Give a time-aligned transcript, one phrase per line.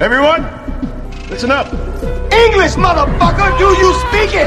[0.00, 0.46] Everyone,
[1.28, 1.66] listen up.
[2.32, 3.58] English, motherfucker!
[3.58, 4.46] Do you speak it?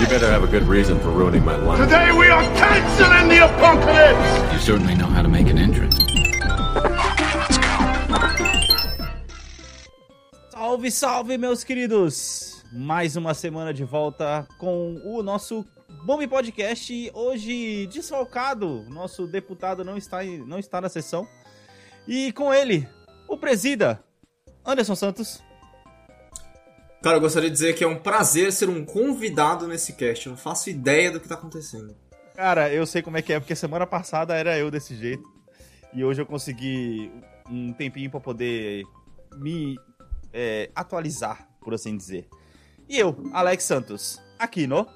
[0.00, 1.78] You better have a good reason for ruining my life.
[1.78, 4.54] Today we are canceling the apocalypse.
[4.54, 5.94] You certainly know how to make an entrance.
[10.52, 12.64] Salve, salve, meus queridos!
[12.72, 15.66] Mais uma semana de volta com o nosso
[16.02, 17.10] Bombe Podcast.
[17.12, 21.28] Hoje, desfalcado, nosso deputado não está, não está na sessão.
[22.08, 22.88] E com ele,
[23.28, 24.02] o presida,
[24.64, 25.42] Anderson Santos.
[27.02, 30.26] Cara, eu gostaria de dizer que é um prazer ser um convidado nesse cast.
[30.26, 31.94] Eu não faço ideia do que tá acontecendo.
[32.34, 35.22] Cara, eu sei como é que é, porque semana passada era eu desse jeito.
[35.94, 37.10] E hoje eu consegui
[37.48, 38.84] um tempinho pra poder
[39.36, 39.76] me
[40.32, 42.28] é, atualizar, por assim dizer.
[42.88, 44.86] E eu, Alex Santos, aqui no.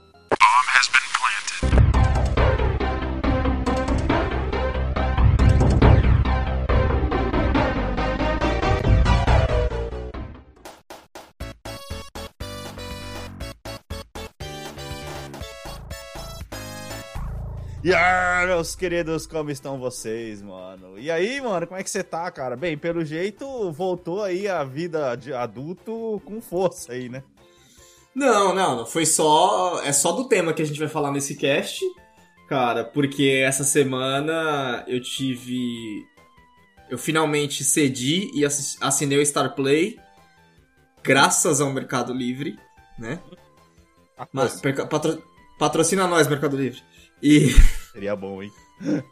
[17.83, 20.99] E aí, meus queridos, como estão vocês, mano?
[20.99, 22.55] E aí, mano, como é que você tá, cara?
[22.55, 27.23] Bem, pelo jeito, voltou aí a vida de adulto com força aí, né?
[28.15, 28.85] Não, não.
[28.85, 29.81] Foi só.
[29.83, 31.83] É só do tema que a gente vai falar nesse cast,
[32.49, 36.05] cara, porque essa semana eu tive.
[36.91, 39.97] Eu finalmente cedi e assi- assinei o Star Play,
[41.03, 42.59] graças ao Mercado Livre,
[42.99, 43.21] né?
[44.33, 45.23] Mas, perca- patro-
[45.59, 46.83] patrocina nós, Mercado Livre.
[47.23, 47.49] E.
[47.93, 48.51] Seria bom, hein?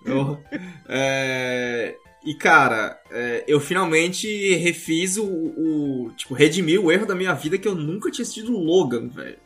[0.04, 0.38] Eu-
[0.88, 7.34] é, e cara, é, eu finalmente refiz o, o- Tipo, redimi o erro da minha
[7.34, 9.36] vida que eu nunca tinha assistido Logan, velho.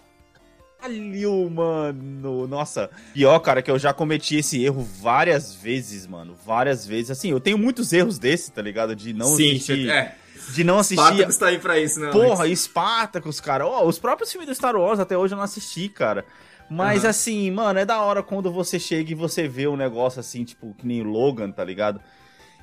[0.81, 2.47] Caralho, mano.
[2.49, 6.35] Nossa, pior, cara, que eu já cometi esse erro várias vezes, mano.
[6.45, 7.13] Várias vezes.
[7.13, 8.97] Assim, eu tenho muitos erros desse, tá ligado?
[8.97, 9.89] De não Sim, assistir.
[9.89, 10.17] é.
[10.55, 11.05] De não assistir.
[11.05, 12.11] Spartacus tá aí pra isso, né?
[12.11, 12.63] Porra, Alex?
[12.63, 13.65] Spartacus, cara.
[13.65, 16.25] Ó, os próprios filmes do Star Wars até hoje eu não assisti, cara.
[16.73, 17.11] Mas Aham.
[17.11, 20.75] assim, mano, é da hora quando você chega e você vê um negócio assim, tipo,
[20.75, 22.01] que nem Logan, tá ligado?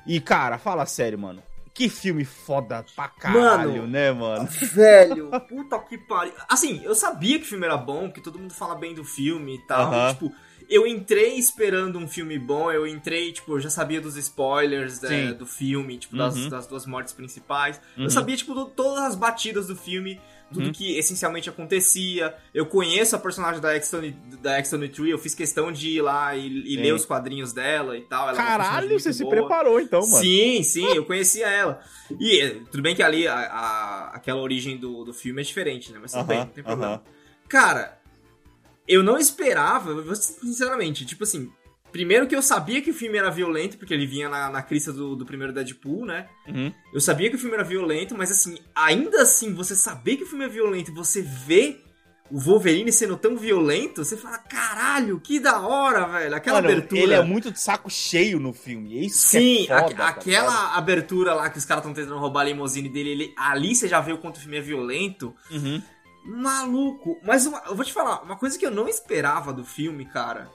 [0.06, 1.42] E, cara, fala sério, mano.
[1.72, 3.86] Que filme foda pra caralho, Mano.
[3.86, 4.46] né, mano?
[4.74, 6.32] Velho, puta que pariu.
[6.48, 9.54] Assim, eu sabia que o filme era bom, que todo mundo fala bem do filme
[9.54, 9.92] e tal.
[9.94, 10.32] E, tipo,
[10.68, 15.32] eu entrei esperando um filme bom, eu entrei, tipo, eu já sabia dos spoilers é,
[15.32, 16.48] do filme, tipo, das, Uhum.
[16.48, 17.80] das duas mortes principais.
[17.96, 18.04] Uhum.
[18.04, 20.20] Eu sabia, tipo, do- todas as batidas do filme,
[20.52, 20.72] tudo Uhum.
[20.72, 22.34] que essencialmente acontecia.
[22.52, 24.10] Eu conheço a personagem da Extone,
[24.42, 27.96] da Extone Tree, eu fiz questão de ir lá e, e ler os quadrinhos dela
[27.96, 28.28] e tal.
[28.28, 29.34] Ela é Caralho, você se boa.
[29.36, 30.22] preparou então, mano.
[30.24, 31.80] Sim, sim, eu conhecia ela.
[32.18, 35.92] E eh, tudo bem que ali a, a- aquela origem do, do filme é diferente,
[35.92, 35.98] né?
[36.02, 36.94] Mas tudo Aham, bem, não tem problema.
[36.94, 37.02] aham.
[37.48, 37.98] Cara,
[38.88, 41.50] eu não esperava, sinceramente, tipo assim.
[41.92, 44.92] Primeiro que eu sabia que o filme era violento, porque ele vinha na, na crista
[44.92, 46.26] do, do primeiro Deadpool, né?
[46.46, 46.72] Uhum.
[46.94, 50.26] Eu sabia que o filme era violento, mas assim, ainda assim, você saber que o
[50.26, 51.80] filme é violento e você vê
[52.30, 56.32] o Wolverine sendo tão violento, você fala, caralho, que da hora, velho.
[56.36, 57.00] Aquela Mano, abertura.
[57.02, 58.98] ele é muito de saco cheio no filme.
[59.00, 60.76] É isso Sim, que é foda, aque- tá aquela ligado?
[60.78, 64.00] abertura lá que os caras estão tentando roubar a limusine dele, ele- ali você já
[64.00, 65.34] vê o quanto o filme é violento.
[65.50, 65.82] Uhum.
[66.24, 67.18] Maluco.
[67.24, 70.48] Mas uma- eu vou te falar, uma coisa que eu não esperava do filme, cara.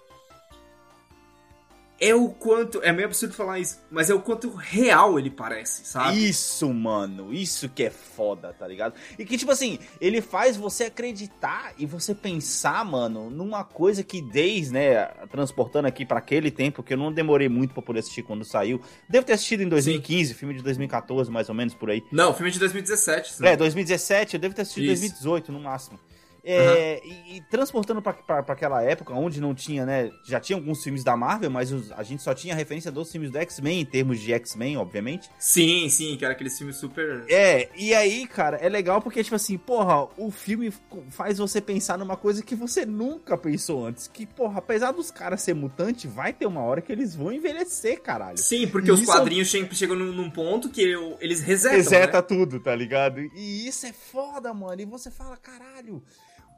[2.05, 2.81] É o quanto.
[2.83, 6.29] É meio absurdo falar isso, mas é o quanto real ele parece, sabe?
[6.29, 8.93] Isso, mano, isso que é foda, tá ligado?
[9.17, 14.21] E que, tipo assim, ele faz você acreditar e você pensar, mano, numa coisa que
[14.21, 18.21] desde, né, transportando aqui pra aquele tempo, que eu não demorei muito pra poder assistir
[18.21, 18.79] quando saiu.
[19.09, 22.03] Devo ter assistido em 2015, filme de 2014, mais ou menos, por aí.
[22.11, 23.33] Não, filme de 2017.
[23.33, 23.45] sim.
[23.47, 25.01] É, 2017, eu devo ter assistido em Isso.
[25.01, 25.99] 2018, no máximo.
[26.45, 28.16] É, e, e transportando pra
[28.47, 30.11] aquela época, onde não tinha, né?
[30.25, 33.31] Já tinha alguns filmes da Marvel, mas os- a gente só tinha referência dos filmes
[33.31, 35.29] do X-Men, em termos de X-Men, obviamente.
[35.39, 37.25] Sim, sim, que era aqueles filmes super.
[37.29, 40.72] É, e aí, cara, é legal porque, tipo assim, porra, o filme
[41.09, 44.07] faz você pensar numa coisa que você nunca pensou antes.
[44.07, 48.01] Que, porra, apesar dos caras ser mutante, vai ter uma hora que eles vão envelhecer,
[48.01, 48.38] caralho.
[48.38, 51.77] Sim, porque os Isso- quadrinhos sempre chegam num, num ponto que eu- eles resetam.
[51.77, 52.21] Reseta né?
[52.21, 53.19] tudo, tá ligado?
[53.36, 54.80] E isso é foda, mano.
[54.81, 56.03] E você fala, caralho.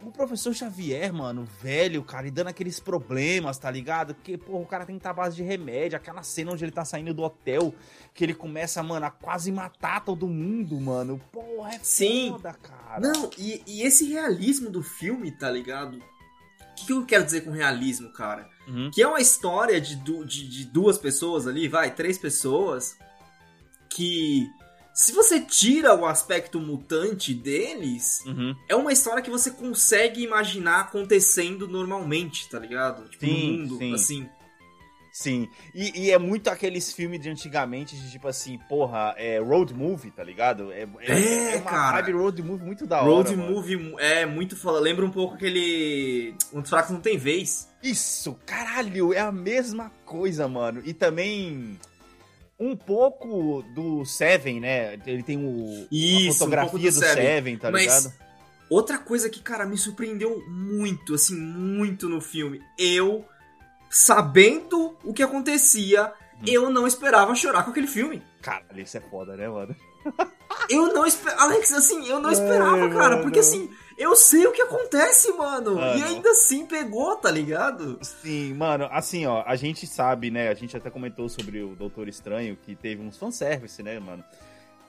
[0.02, 4.14] O professor Xavier, mano, velho, cara, e dando aqueles problemas, tá ligado?
[4.14, 5.98] Porque, porra, o cara tem que estar à base de remédio.
[5.98, 7.74] Aquela cena onde ele tá saindo do hotel,
[8.14, 11.20] que ele começa, mano, a quase matar todo mundo, mano.
[11.32, 12.30] Porra, é Sim.
[12.32, 13.00] foda, cara.
[13.02, 15.98] Não, e, e esse realismo do filme, tá ligado?
[15.98, 18.48] O que, que eu quero dizer com realismo, cara?
[18.68, 18.92] Uhum.
[18.94, 22.96] Que é uma história de, du- de, de duas pessoas ali, vai, três pessoas,
[23.90, 24.48] que
[24.98, 28.56] se você tira o aspecto mutante deles, Uhum.
[28.68, 33.08] é uma história que você consegue imaginar acontecendo normalmente, tá ligado?
[33.10, 33.94] Tipo, Sim, no mundo, sim.
[33.94, 34.30] assim.
[35.12, 39.74] Sim, e, e é muito aqueles filmes de antigamente, de tipo assim, porra, é road
[39.74, 40.72] movie, tá ligado?
[40.72, 41.98] É, É, uma cara.
[42.04, 43.06] vibe road movie muito da hora.
[43.10, 43.52] Road mano.
[43.52, 44.80] movie é muito foda.
[44.80, 46.36] Lembra um pouco aquele.
[46.54, 47.68] Um dos fracos não tem vez.
[47.82, 50.84] Isso, caralho, é a mesma coisa, mano.
[50.86, 51.80] E também
[52.60, 55.00] um pouco do Seven, né?
[55.06, 57.24] Ele tem o, Isso, a um fotografia pouco do do, Seven.
[57.26, 58.14] Seven, tá Mas ligado?
[58.70, 62.62] Outra coisa que, cara, me surpreendeu muito, assim, muito no filme.
[62.78, 63.24] Eu,
[63.90, 66.44] sabendo o que acontecia, Hum.
[66.46, 68.22] eu não esperava chorar com aquele filme.
[68.42, 69.76] Caralho, isso é foda, né, mano?
[70.70, 71.44] Eu não esperava.
[71.44, 73.10] Alex, assim, eu não esperava, cara.
[73.12, 73.22] mano.
[73.24, 75.80] Porque assim, eu sei o que acontece, mano.
[75.80, 77.98] Ah, e ainda assim pegou, tá ligado?
[78.02, 80.50] Sim, mano, assim, ó, a gente sabe, né?
[80.50, 84.24] A gente até comentou sobre o Doutor Estranho, que teve uns fanservice, né, mano?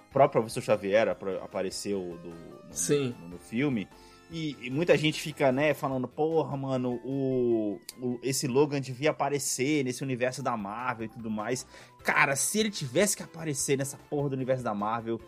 [0.09, 1.09] O próprio professor Xavier
[1.43, 3.15] apareceu do, no, Sim.
[3.21, 3.89] no- no filme.
[4.31, 9.83] E, e muita gente fica, né, falando, porra, mano, o, o- esse Logan devia aparecer
[9.85, 11.67] nesse universo da Marvel e tudo mais.
[12.05, 15.19] Cara, se ele tivesse que aparecer nessa porra do universo da Marvel,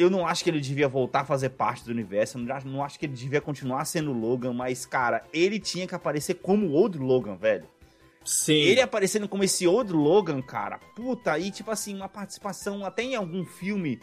[0.00, 2.38] eu não acho que ele devia voltar a fazer parte do universo.
[2.38, 5.86] Eu não acho, não acho que ele devia continuar sendo Logan, mas, cara, ele tinha
[5.86, 7.68] que aparecer como o outro Logan, velho.
[8.24, 8.54] Sim.
[8.54, 13.14] Ele aparecendo como esse outro Logan, cara, puta, e tipo assim, uma participação até em
[13.14, 14.00] algum filme.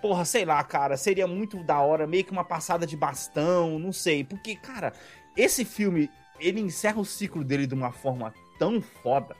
[0.00, 3.92] Porra, sei lá, cara, seria muito da hora, meio que uma passada de bastão, não
[3.92, 4.22] sei.
[4.22, 4.92] Porque, cara,
[5.36, 9.34] esse filme, ele encerra o ciclo dele de uma forma tão foda.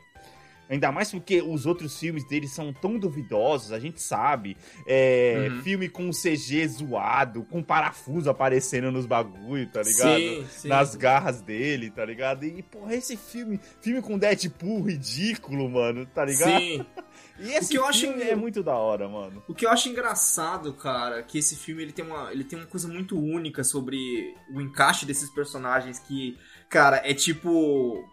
[0.69, 4.57] Ainda mais porque os outros filmes dele são tão duvidosos, a gente sabe.
[4.87, 5.63] É, Uhum.
[5.63, 10.19] Filme com CG zoado, com parafuso aparecendo nos bagulho, tá ligado?
[10.19, 10.69] Sim, sim.
[10.69, 12.45] nas garras dele, tá ligado?
[12.45, 16.59] E, porra, esse filme, filme com Deadpool ridículo, mano, tá ligado?
[16.59, 16.85] Sim.
[17.39, 19.43] E esse O que eu acho é muito da hora, mano.
[19.49, 22.67] O que eu acho engraçado, cara, que esse filme ele tem uma, ele tem uma
[22.67, 26.39] coisa muito única sobre o encaixe desses personagens que,
[26.69, 28.05] cara, é tipo.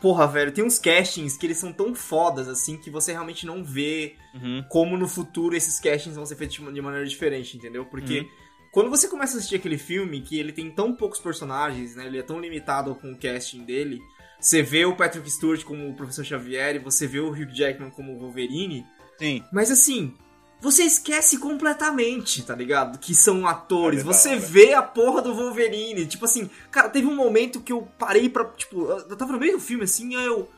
[0.00, 3.64] Porra, velho, tem uns castings que eles são tão fodas assim que você realmente não
[3.64, 4.64] vê Uhum.
[4.68, 7.84] como no futuro esses castings vão ser feitos de maneira diferente, entendeu?
[7.84, 8.28] Porque Uhum.
[8.72, 12.06] quando você começa a assistir aquele filme, que ele tem tão poucos personagens, né?
[12.06, 14.00] Ele é tão limitado com o casting dele.
[14.40, 17.90] Você vê o Patrick Stewart como o Professor Xavier e você vê o Hugh Jackman
[17.90, 18.86] como o Wolverine.
[19.18, 19.42] Sim.
[19.52, 20.14] Mas assim,
[20.60, 22.98] você esquece completamente, tá ligado?
[22.98, 24.00] Que são atores.
[24.00, 24.40] É você hora.
[24.40, 26.06] vê a porra do Wolverine.
[26.06, 28.44] Tipo assim, cara, teve um momento que eu parei pra.
[28.44, 30.48] Tipo, eu tava no meio do filme assim, aí eu.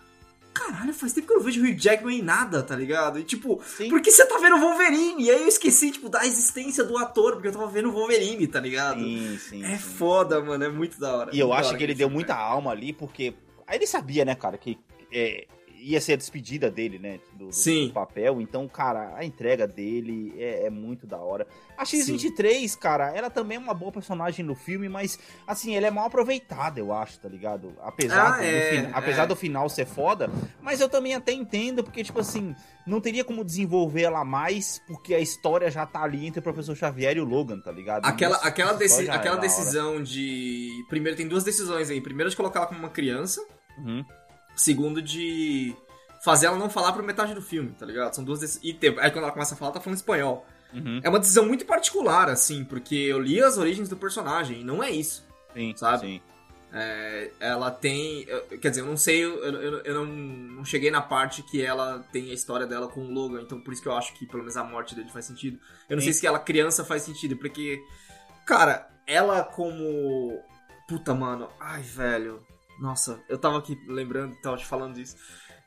[0.52, 3.20] Caralho, faz tempo que eu não vejo o Hugh Jackman em nada, tá ligado?
[3.20, 3.88] E tipo, Sim.
[3.88, 5.23] por que você tá vendo o Wolverine?
[5.23, 8.49] E aí eu esqueci, tipo, da existência do ator, porque eu tava vendo o Wolverine,
[8.49, 9.00] tá ligado?
[9.00, 9.62] Sim, sim.
[9.62, 9.79] É sim.
[9.79, 11.31] foda, mano, é muito da hora.
[11.32, 13.32] E eu acho que ele deu muita alma ali, porque.
[13.64, 14.76] Aí ele sabia, né, cara, que
[15.12, 15.46] é,
[15.82, 17.19] ia ser a despedida dele, né?
[17.32, 17.88] Do, do- Sim.
[17.88, 18.41] do papel.
[18.41, 21.47] Então, cara, a entrega dele é, é muito da hora.
[21.77, 25.91] A X-23, cara, ela também é uma boa personagem no filme, mas, assim, ela é
[25.91, 27.73] mal aproveitada, eu acho, tá ligado?
[27.82, 29.27] Apesar, Ah, do, é, fin- apesar é.
[29.27, 30.31] do final ser foda,
[30.61, 32.55] mas eu também até entendo, porque, tipo assim,
[32.87, 36.77] não teria como desenvolver ela mais, porque a história já tá ali entre o Professor
[36.77, 38.05] Xavier e o Logan, tá ligado?
[38.05, 40.69] Aquela, Isso- aquela, deci- é aquela decisão de.
[40.88, 42.00] Primeiro, tem duas decisões aí.
[42.00, 43.41] Primeiro, de colocar ela como uma criança.
[43.79, 44.05] Uhum.
[44.60, 45.74] Segundo, de
[46.22, 48.14] fazer ela não falar por metade do filme, tá ligado?
[48.14, 48.64] São duas decisões.
[48.64, 50.46] E aí quando ela começa a falar, tá falando espanhol.
[50.74, 51.00] Uhum.
[51.02, 54.82] É uma decisão muito particular, assim, porque eu li as origens do personagem e não
[54.82, 55.26] é isso.
[55.54, 56.06] Sim, Sabe?
[56.06, 56.20] Sim.
[56.72, 58.26] É, ela tem.
[58.60, 62.04] Quer dizer, eu não sei, eu, eu, eu não, não cheguei na parte que ela
[62.12, 64.42] tem a história dela com o Logan, então por isso que eu acho que pelo
[64.42, 65.58] menos a morte dele faz sentido.
[65.88, 66.12] Eu não Sim.
[66.12, 67.82] sei se ela criança faz sentido, porque.
[68.46, 70.38] Cara, ela como.
[70.86, 71.48] Puta, mano.
[71.58, 72.44] Ai, velho.
[72.81, 75.17] Nossa, eu tava aqui lembrando, tava te falando disso.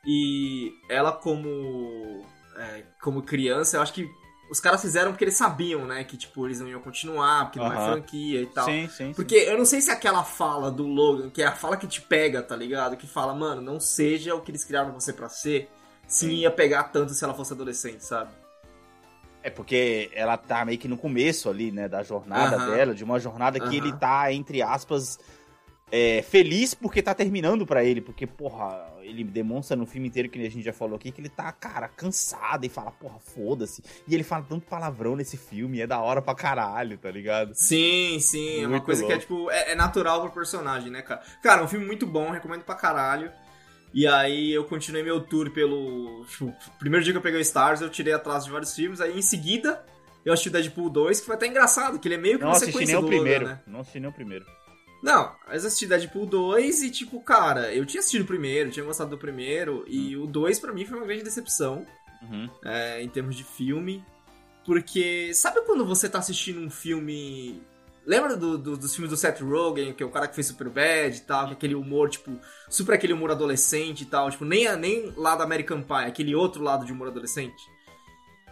[0.04, 2.26] E ela como.
[2.56, 4.08] é, como criança, eu acho que
[4.50, 6.04] os caras fizeram porque eles sabiam, né?
[6.04, 8.66] Que, tipo, eles não iam continuar, porque não é franquia e tal.
[8.66, 9.12] Sim, sim.
[9.14, 12.02] Porque eu não sei se aquela fala do Logan, que é a fala que te
[12.02, 12.96] pega, tá ligado?
[12.96, 15.70] Que fala, mano, não seja o que eles criaram você pra ser,
[16.06, 18.30] se ia pegar tanto se ela fosse adolescente, sabe?
[19.42, 23.18] É porque ela tá meio que no começo ali, né, da jornada dela, de uma
[23.18, 25.18] jornada que ele tá, entre aspas,
[25.96, 30.44] é, feliz porque tá terminando pra ele, porque, porra, ele demonstra no filme inteiro, que
[30.44, 33.80] a gente já falou aqui, que ele tá, cara, cansado e fala, porra, foda-se.
[34.08, 37.52] E ele fala tanto palavrão nesse filme, é da hora pra caralho, tá ligado?
[37.54, 39.20] Sim, sim, é uma Muito coisa que é, louco.
[39.20, 41.22] tipo, é, é natural pro personagem, né, cara?
[41.40, 43.30] Cara, é um filme muito bom, recomendo pra caralho.
[43.92, 46.24] E aí eu continuei meu tour pelo.
[46.28, 49.16] Tipo, primeiro dia que eu peguei o Stars, eu tirei atrás de vários filmes, aí
[49.16, 49.80] em seguida
[50.24, 52.50] eu assisti o Deadpool 2, que foi até engraçado, que ele é meio que Não
[52.50, 53.46] uma sequência nem o do Logan, primeiro.
[53.46, 53.60] né?
[53.64, 54.44] Não assisti nem o primeiro.
[55.04, 58.86] Não, mas eu assisti Deadpool 2 e, tipo, cara, eu tinha assistido o primeiro, tinha
[58.86, 61.86] gostado do primeiro, e o 2 pra mim foi uma grande decepção,
[62.22, 62.48] Uhum.
[62.64, 64.02] é, em termos de filme.
[64.64, 67.62] Porque, sabe quando você tá assistindo um filme
[68.06, 71.16] Lembra do, do- dos filmes do Seth Rogen, que é o cara que fez Superbad
[71.16, 75.10] e tal, que aquele humor, tipo, super aquele humor adolescente e tal, tipo, nem, nem
[75.16, 77.62] lá do American Pie, aquele outro lado de humor adolescente.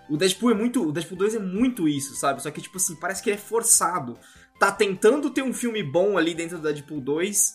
[0.08, 0.82] O Deadpool é muito.
[0.86, 2.42] O Deadpool 2 é muito isso, sabe?
[2.42, 4.18] Só que, tipo assim, parece que ele é forçado.
[4.62, 7.54] Tá tentando ter um filme bom ali dentro do Deadpool 2,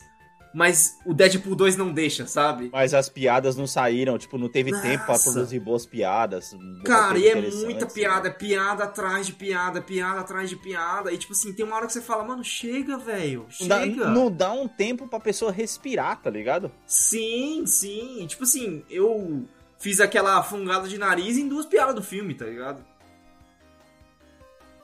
[0.54, 2.70] mas o Deadpool 2 não deixa, sabe?
[2.74, 5.32] Mas as piadas não saíram, tipo, não teve tempo pra Nossa.
[5.32, 6.54] produzir boas piadas.
[6.84, 7.92] Cara, e é muita né?
[7.94, 11.10] piada, é piada atrás de piada, piada atrás de piada.
[11.14, 13.46] E tipo assim, tem uma hora que você fala, mano, chega, velho.
[13.62, 14.10] Não dá, Chega.
[14.10, 16.70] não dá um tempo pra pessoa respirar, tá ligado?
[16.86, 18.26] Sim, sim.
[18.28, 19.46] Tipo assim, eu
[19.80, 22.84] fiz aquela fungada de nariz em duas piadas do filme, tá ligado?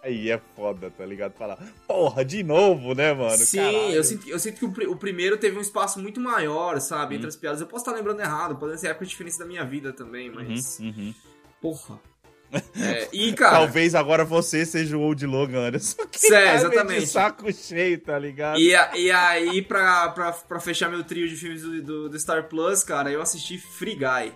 [0.03, 1.33] Aí é foda, tá ligado?
[1.33, 1.57] Falar,
[1.87, 3.37] porra, de novo, né, mano?
[3.37, 3.91] Sim, Caralho.
[3.93, 7.13] eu sinto, eu sinto que o, o primeiro teve um espaço muito maior, sabe?
[7.13, 7.17] Uhum.
[7.19, 7.61] Entre as piadas.
[7.61, 10.79] Eu posso estar lembrando errado, pode ser época diferente da minha vida também, mas.
[10.79, 11.13] Uhum, uhum.
[11.61, 11.99] Porra.
[12.79, 13.57] É, e, cara.
[13.57, 16.05] Talvez agora você seja o Old Logan Anderson.
[16.11, 16.99] que meio exatamente.
[16.99, 18.59] De saco cheio, tá ligado?
[18.59, 22.19] E, a- e aí, pra, pra, pra fechar meu trio de filmes do, do, do
[22.19, 24.31] Star Plus, cara, eu assisti Free Guy.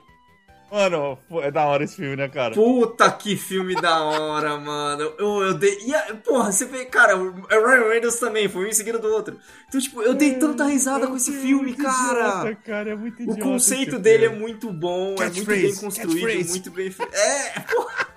[0.70, 2.54] Mano, é da hora esse filme, né, cara?
[2.54, 5.14] Puta que filme da hora, mano.
[5.18, 5.78] Eu, eu dei.
[5.86, 9.00] E a- porra, você vê, cara, o o Ryan Reynolds também, foi um em seguida
[9.00, 9.40] do outro.
[9.70, 12.20] Então, tipo, eu dei tanta risada com esse filme, muito cara.
[12.42, 12.90] Idiota, cara.
[12.92, 14.42] É muito O idiota conceito esse dele é filme.
[14.44, 17.16] muito bom, é muito Catchphrase, bem construído, muito bem feito.
[17.16, 18.08] É, porra,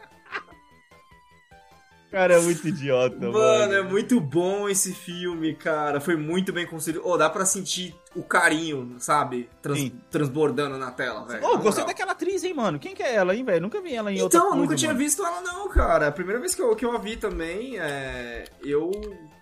[2.10, 3.32] Cara, é muito idiota, mano.
[3.34, 6.00] mano, é muito bom esse filme, cara.
[6.00, 7.02] Foi muito bem construído.
[7.04, 9.48] Oh, dá pra sentir o carinho, sabe?
[9.62, 11.44] Trans- transbordando na tela, velho.
[11.44, 12.78] Ô, na gostei daquela atriz, hein, mano?
[12.78, 13.60] Quem que é ela, hein, velho?
[13.62, 14.98] Nunca vi ela em outra Então, nunca tinha mano.
[15.04, 16.08] visto ela não, cara.
[16.08, 18.44] A primeira vez que eu, que eu a vi também, é...
[18.64, 18.90] eu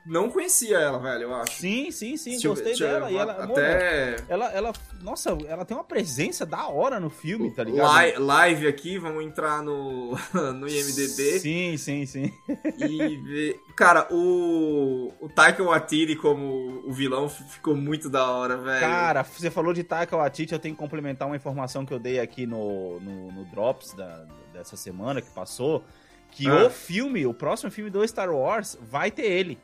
[0.07, 1.53] não conhecia ela, velho, eu acho.
[1.61, 3.11] Sim, sim, sim, Deixa eu- gostei eu- dela.
[3.11, 4.73] E ela, mano, até ela, ela,
[5.03, 7.99] nossa, ela tem uma presença da hora no filme, tá ligado?
[8.03, 10.13] li- live aqui, vamos entrar no,
[10.55, 12.33] no IMDB Sim, sim, sim.
[12.79, 13.61] e ver...
[13.79, 18.81] Cara, o, o Taika Waititi como o vilão ficou muito da hora, velho.
[18.81, 22.19] Cara, você falou de Taika Waititi, eu tenho que complementar uma informação que eu dei
[22.19, 25.85] aqui no, no, no Drops da, dessa semana que passou,
[26.33, 26.67] que Ah.
[26.67, 29.57] o filme, o próximo filme do Star Wars, vai ter ele.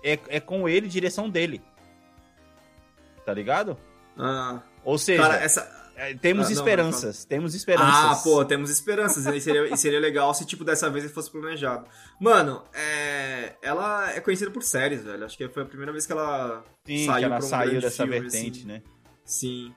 [0.00, 1.60] É, é com ele, direção dele.
[3.24, 3.76] Tá ligado?
[4.16, 5.85] Ah, Ou seja, cara, essa...
[5.96, 8.20] é, temos Ah, não, esperanças, temos esperanças.
[8.20, 9.26] Ah, pô, temos esperanças.
[9.26, 11.86] E seria, e seria legal se, tipo, dessa vez ele fosse planejado.
[12.20, 13.54] Mano, é...
[13.62, 15.24] ela é conhecida por séries, velho.
[15.24, 18.04] Acho que foi a primeira vez que ela Sim, saiu que ela um saiu dessa
[18.04, 18.66] filme, vertente, assim.
[18.68, 18.82] né?
[19.24, 19.74] Sim.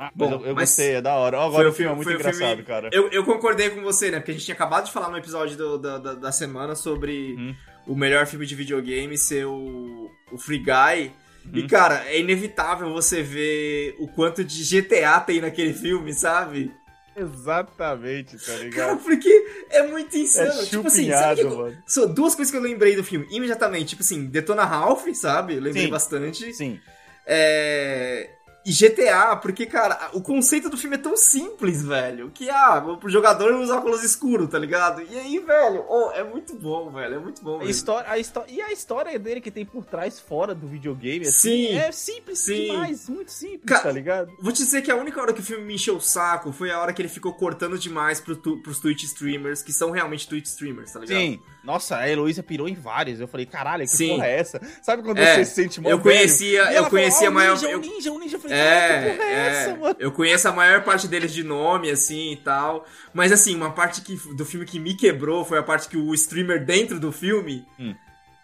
[0.00, 1.42] Ah, Bom, mas eu, eu mas gostei, é da hora.
[1.42, 2.88] Agora o filme é muito foi o filme- engraçado, cara.
[2.92, 4.18] Eu, eu concordei com você, né?
[4.20, 7.34] Porque a gente tinha acabado de falar no episódio do- da, da, da semana sobre
[7.36, 7.54] Hum.
[7.86, 11.12] o melhor filme de videogame ser o, o Free Guy.
[11.52, 11.66] E, Uhum.
[11.66, 16.72] cara, é inevitável você ver o quanto de GTA tem naquele filme, sabe?
[17.16, 18.98] Exatamente, tá Cara, ligado?
[19.02, 20.60] porque é muito insano.
[20.60, 21.48] É tipo assim, sabe que...
[21.48, 21.76] mano.
[21.86, 23.88] Só duas coisas que eu lembrei do filme imediatamente.
[23.90, 25.54] Tipo assim, Detona Ralph, sabe?
[25.54, 25.90] Eu lembrei Sim.
[25.90, 26.52] bastante.
[26.54, 26.78] Sim.
[27.26, 28.30] É...
[28.66, 32.30] E GTA, porque, cara, o conceito do filme é tão simples, velho.
[32.34, 35.00] Que, ah, pro jogador usa óculos escuros, tá ligado?
[35.00, 37.14] E aí, velho, oh, é muito bom, velho.
[37.14, 40.20] É muito bom, A história, a histó- e a história dele que tem por trás,
[40.20, 41.76] fora do videogame, assim, Sim.
[41.78, 42.64] é simples Sim.
[42.66, 44.30] demais, muito simples, Ca- tá ligado?
[44.40, 46.70] Vou te dizer que a única hora que o filme me encheu o saco foi
[46.70, 50.28] a hora que ele ficou cortando demais pro tu, pros Twitch streamers, que são realmente
[50.28, 51.18] Twitch streamers, tá ligado?
[51.18, 51.40] Sim.
[51.68, 53.20] Nossa, a Heloísa pirou em vários.
[53.20, 54.08] Eu falei, caralho, que Sim.
[54.14, 54.58] porra é essa?
[54.80, 57.34] Sabe quando É, você se sente mó eu conhecia- eu ela conhecia falou, a "Ó,
[57.34, 58.36] maior- o eu- ninja, o ninja, o ninja.
[58.36, 59.76] Eu falei, É, que porra é, essa, é.
[59.76, 59.96] mano?
[59.98, 62.86] Eu conheço a maior parte deles de nome, assim, e tal.
[63.12, 66.14] Mas, assim, uma parte que, do filme que me quebrou foi a parte que o
[66.14, 67.66] streamer dentro do filme...
[67.78, 67.94] Hum.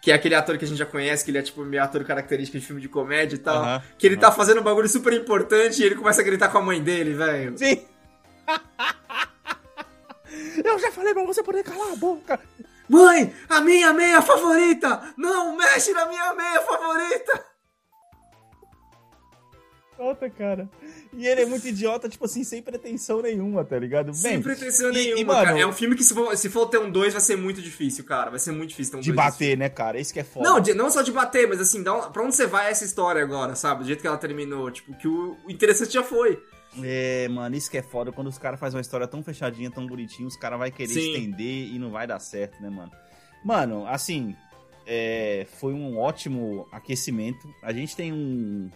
[0.01, 2.03] Que é aquele ator que a gente já conhece, que ele é tipo meio ator
[2.03, 3.81] característico de filme de comédia e tal.
[3.97, 6.61] Que ele tá fazendo um bagulho super importante e ele começa a gritar com a
[6.61, 7.57] mãe dele, velho.
[7.57, 7.83] Sim.
[10.63, 12.39] eu já falei pra você poder calar a boca.
[12.87, 15.13] Mãe, a minha meia favorita!
[15.17, 17.54] Não mexe na minha meia favorita!
[19.97, 20.69] Idiota, cara.
[21.13, 24.13] E ele é muito idiota, tipo assim, sem pretensão nenhuma, tá ligado?
[24.13, 25.59] Sem Bem, pretensão e- nenhuma, e, mano, cara.
[25.59, 28.03] É um filme que se for, se for ter um 2 vai ser muito difícil,
[28.03, 28.29] cara.
[28.29, 29.99] Vai ser muito difícil ter um de dois bater, né, cara?
[29.99, 30.47] Isso que é foda.
[30.49, 32.83] Não, de- não só de bater, mas assim, dá um- pra onde você vai essa
[32.83, 33.81] história agora, sabe?
[33.83, 34.69] Do jeito que ela terminou.
[34.69, 36.37] Tipo, que o, o interessante já foi.
[36.83, 38.11] É, mano, isso que é foda.
[38.11, 41.13] Quando os caras fazem uma história tão fechadinha, tão bonitinha, os caras vão querer Sim.
[41.13, 42.91] estender e não vai dar certo, né, mano?
[43.45, 44.35] Mano, assim,
[44.85, 47.47] é, foi um ótimo aquecimento.
[47.63, 48.69] A gente tem um,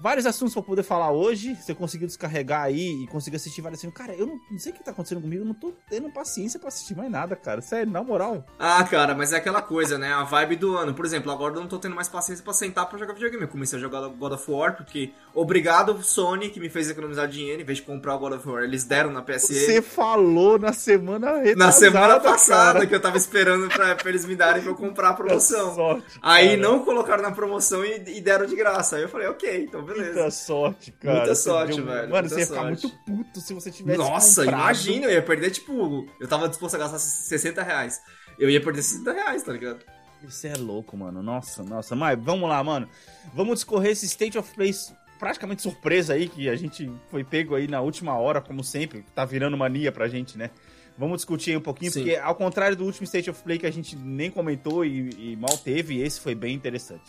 [0.00, 1.54] vários assuntos pra poder falar hoje.
[1.56, 3.96] Você conseguiu descarregar aí e conseguiu assistir vários filmes.
[3.96, 6.58] Cara, eu não, não sei o que tá acontecendo comigo, eu não tô tendo paciência
[6.58, 7.60] pra assistir mais nada, cara.
[7.60, 8.44] Sério, na moral.
[8.58, 10.12] Ah, cara, mas é aquela coisa, né?
[10.12, 10.94] A vibe do ano.
[10.94, 13.42] Por exemplo, agora eu não tô tendo mais paciência pra sentar pra jogar videogame.
[13.42, 17.60] Eu comecei a jogar God of War, porque obrigado, Sony, que me fez economizar dinheiro.
[17.60, 19.54] Em vez de comprar o God of War, eles deram na PSN.
[19.54, 22.86] Você falou na semana retrasada, Na semana passada, cara.
[22.86, 25.74] que eu tava esperando pra, pra eles me darem pra eu comprar a promoção.
[25.74, 28.96] sorte, Aí não colocaram na promoção e, e deram de graça.
[28.96, 30.12] Aí eu falei, ok, então beleza.
[30.14, 31.16] Muita sorte, cara.
[31.18, 32.82] Muita Você sorte, deu- velho, Mano, você ia ficar sorte.
[32.86, 34.60] muito puto se você tivesse Nossa, comprado.
[34.62, 38.00] imagina, eu ia perder, tipo, eu tava disposto a gastar 60 reais.
[38.38, 39.84] Eu ia perder 60 reais, tá ligado?
[40.26, 41.22] Isso é louco, mano.
[41.22, 41.94] Nossa, nossa.
[41.96, 42.88] Mas vamos lá, mano.
[43.34, 44.70] Vamos discorrer esse State of Play
[45.18, 49.04] praticamente surpresa aí, que a gente foi pego aí na última hora, como sempre.
[49.14, 50.50] Tá virando mania pra gente, né?
[50.98, 52.00] Vamos discutir aí um pouquinho, Sim.
[52.02, 55.36] porque ao contrário do último State of Play que a gente nem comentou e, e
[55.36, 57.02] mal teve, esse foi bem interessante.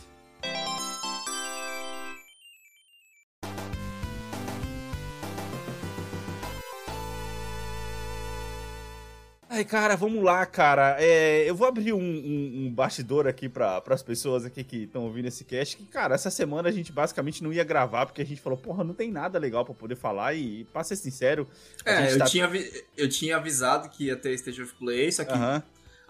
[9.54, 10.96] Ai, cara, vamos lá, cara.
[10.98, 15.02] É, eu vou abrir um, um- um bastidor aqui para as pessoas aqui que estão
[15.04, 15.76] ouvindo esse cast.
[15.76, 18.82] Que, cara, essa semana a gente basicamente não ia gravar porque a gente falou, porra,
[18.82, 20.32] não tem nada legal pra poder falar.
[20.34, 21.46] E, pra ser sincero,
[21.84, 22.50] É, eu, tá- tinha,
[22.96, 25.62] eu tinha avisado que ia ter Stage of Play, só que Aham.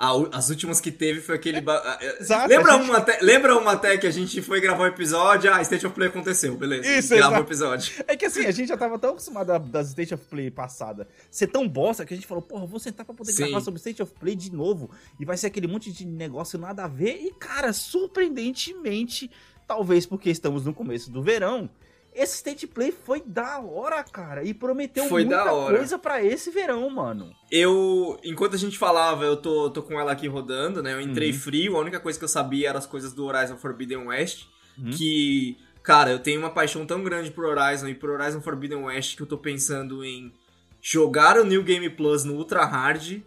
[0.04, 1.60] A as últimas que teve foi aquele.
[1.60, 4.86] ba- Exato, lembra, gente- uma até, lembra uma até que a gente foi gravar um
[4.88, 5.52] episódio?
[5.52, 6.88] Ah, Stage of Play aconteceu, beleza.
[6.88, 7.92] Isso, Grava o episódio.
[8.08, 11.46] É que assim, a gente já tava tão acostumado das State of Play passada ser
[11.46, 13.44] tão bosta que a gente falou, porra, vou sentar pra poder Sim.
[13.44, 14.90] gravar sobre State of Play de novo.
[15.20, 17.20] E vai ser aquele monte de negócio nada a ver.
[17.22, 19.30] E, cara, surpreendentemente,
[19.66, 21.68] talvez porque estamos no começo do verão,
[22.14, 24.44] esse State Play foi da hora, cara.
[24.44, 27.34] E prometeu Foi muita coisa pra esse verão, mano.
[27.50, 30.92] Eu, enquanto a gente falava, eu tô, tô com ela aqui rodando, né?
[30.92, 31.38] Eu entrei Uhum.
[31.38, 34.46] frio, a única coisa que eu sabia eram as coisas do Horizon Forbidden West.
[34.78, 34.90] Uhum.
[34.90, 39.16] Que, cara, eu tenho uma paixão tão grande por Horizon e por Horizon Forbidden West
[39.16, 40.32] que eu tô pensando em
[40.80, 43.20] jogar o New Game Plus no Ultra Hard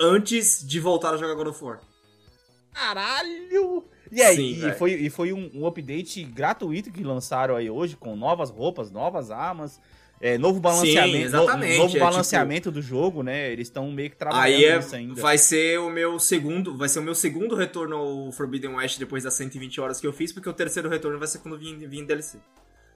[0.00, 1.80] antes de voltar a jogar God of War.
[2.72, 3.84] Caralho!
[4.10, 7.96] E aí, Sim, e foi, e foi um, um update gratuito que lançaram aí hoje,
[7.96, 9.80] com novas roupas, novas armas,
[10.20, 13.52] é, novo balanceamento, Sim, exatamente, no- novo é, balanceamento do jogo, né?
[13.52, 15.20] Eles estão meio que trabalhando Aí é, ainda.
[15.20, 19.22] vai ser o meu segundo, vai ser o meu segundo retorno ao Forbidden West depois
[19.24, 22.00] das 120 horas que eu fiz, porque o terceiro retorno vai ser quando vir, vir
[22.00, 22.38] em DLC.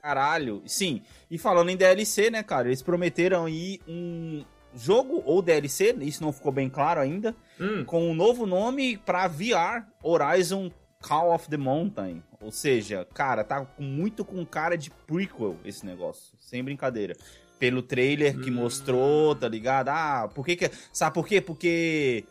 [0.01, 1.03] Caralho, sim.
[1.31, 6.33] E falando em DLC, né, cara, eles prometeram aí um jogo ou DLC, isso não
[6.33, 11.57] ficou bem claro ainda, Hum, com um novo nome pra VR, Horizon Call of the
[11.57, 12.23] Mountain.
[12.41, 17.15] Ou seja, cara, tá muito com cara de prequel esse negócio, sem brincadeira.
[17.59, 18.55] Pelo trailer que Hum.
[18.55, 19.89] mostrou, tá ligado?
[19.91, 20.71] Ah, por que que...
[20.93, 21.41] Sabe por quê?
[21.41, 22.25] Porque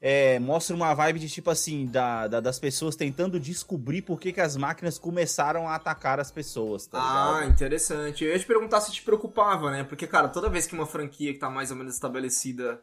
[0.00, 4.32] é, mostra uma vibe de tipo assim, da, da- das pessoas tentando descobrir por que
[4.32, 7.50] que as máquinas começaram a atacar as pessoas, tá Ah, ligado?
[7.52, 8.24] interessante.
[8.24, 9.82] Eu ia te perguntar se te preocupava, né?
[9.84, 12.80] Porque, cara, toda vez que uma franquia que tá mais ou menos estabelecida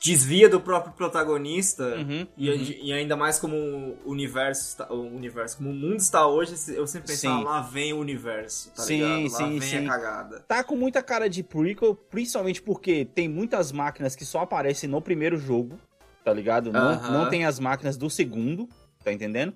[0.00, 2.74] desvia do próprio protagonista, Uhum, e, uhum.
[2.82, 6.86] e ainda mais como o universo, está, o universo, como o mundo está hoje, eu
[6.86, 7.44] sempre pensava, Sim.
[7.44, 9.22] lá vem o universo, tá Sim, ligado?
[9.32, 9.86] Lá sim, vem sim.
[9.86, 10.40] a cagada.
[10.46, 15.00] Tá com muita cara de prequel, principalmente porque tem muitas máquinas que só aparecem no
[15.00, 15.78] primeiro jogo,
[16.24, 16.72] tá ligado?
[16.72, 17.10] Não, Aham.
[17.12, 18.68] não tem as máquinas do segundo,
[19.04, 19.52] tá entendendo?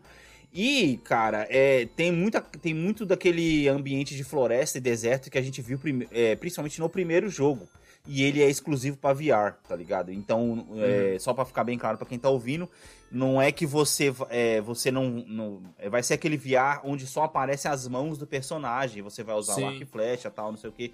[0.52, 5.42] E, cara, é, tem, muita, tem muito daquele ambiente de floresta e deserto que a
[5.42, 7.68] gente viu prime- é, principalmente no primeiro jogo.
[8.06, 10.12] E ele é exclusivo pra VR, tá ligado?
[10.12, 12.70] Então, é, só pra ficar bem claro pra quem tá ouvindo,
[13.10, 17.24] não é que você, é, você não, não- é, Vai ser aquele VR onde só
[17.24, 19.02] aparecem as mãos do personagem.
[19.02, 19.64] Você vai usar Sim.
[19.64, 20.92] o arco e flecha tal, não sei o que.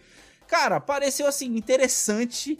[0.48, 2.58] Cara, pareceu assim, interessante.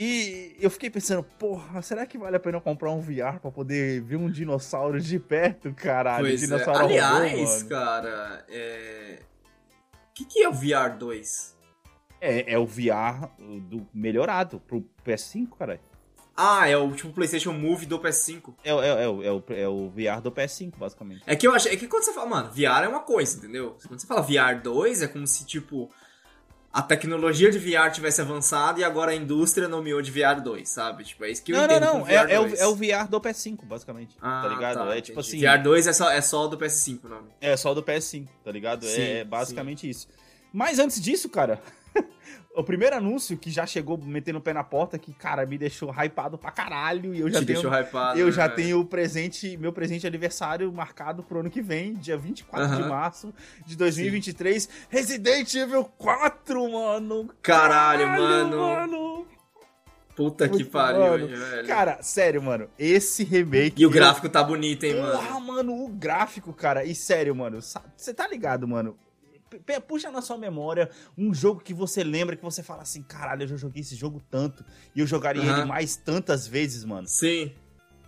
[0.00, 4.00] E eu fiquei pensando, porra, será que vale a pena comprar um VR pra poder
[4.02, 6.26] ver um dinossauro de perto, caralho?
[6.26, 6.46] Pois é.
[6.46, 7.68] dinossauro robô, Aliás, mano.
[7.68, 9.18] cara, é...
[10.10, 11.56] O que, que é o VR 2?
[12.24, 13.28] É, é o VR
[13.68, 15.80] do melhorado pro PS5, cara.
[16.36, 18.54] Ah, é o tipo PlayStation Move do PS5.
[18.64, 21.22] É, o- é, é, o- é, o, é o VR do PS5, basicamente.
[21.26, 23.76] É que eu acho, é que quando você fala, mano, VR é uma coisa, entendeu?
[23.86, 25.90] Quando você fala VR 2, é como se, tipo,
[26.72, 31.04] a tecnologia de VR tivesse avançado e agora a indústria nomeou de VR 2, sabe?
[31.04, 32.00] Tipo, é isso que eu Não, não, entendo não.
[32.00, 32.60] como É, é, o, 2.
[32.60, 34.16] é o VR do PS5, basicamente.
[34.22, 34.78] Ah, tá ligado?
[34.80, 35.02] é entendi.
[35.02, 35.38] tipo assim.
[35.38, 37.28] VR 2 é só, é só do PS5 o nome.
[37.42, 38.86] É só do PS5, tá ligado?
[38.86, 40.08] Sim, é basicamente isso.
[40.50, 41.60] Mas antes disso, cara,
[42.54, 45.90] o primeiro anúncio que já chegou metendo o pé na porta, que, cara, me deixou
[45.92, 47.14] hypado pra caralho.
[47.14, 47.60] E eu já Te tenho.
[47.62, 48.18] deixou hypado.
[48.18, 48.54] Eu já né?
[48.54, 52.82] tenho o presente, meu presente de aniversário marcado pro ano que vem, dia 24 de
[52.82, 52.88] Aham.
[52.88, 53.32] março
[53.66, 54.68] de 2023.
[54.88, 57.30] Resident Evil 4, mano!
[57.40, 58.58] Caralho, mano.
[58.58, 59.26] mano.
[60.14, 61.66] Puta que pariu, velho.
[61.66, 63.80] Cara, sério, mano, esse remake.
[63.80, 65.12] e o eu- gráfico tá bonito, hein, mano.
[65.12, 66.84] Porra, mano, o gráfico, cara.
[66.84, 67.60] E sério, mano,
[67.96, 68.94] você tá ligado, mano?
[69.86, 73.48] Puxa na sua memória um jogo que você lembra que você fala assim: caralho, eu
[73.48, 75.58] já joguei esse jogo tanto e eu jogaria Aham.
[75.58, 77.06] ele mais tantas vezes, mano.
[77.08, 77.52] Sim.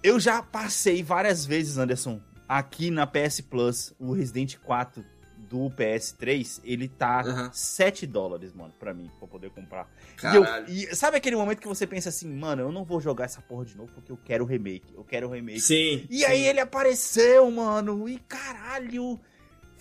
[0.02, 5.04] Eu já passei várias vezes, Anderson, aqui na PS Plus, o Resident 4
[5.48, 7.50] do PS3, ele tá Aham.
[7.52, 9.88] 7 dólares, mano, pra mim, pra poder comprar.
[10.22, 13.24] E, eu- e sabe aquele momento que você pensa assim, mano, eu não vou jogar
[13.26, 15.60] essa porra de novo porque eu quero o remake, eu quero o remake.
[15.60, 16.06] Sim.
[16.10, 19.20] E aí ele apareceu, mano, e caralho,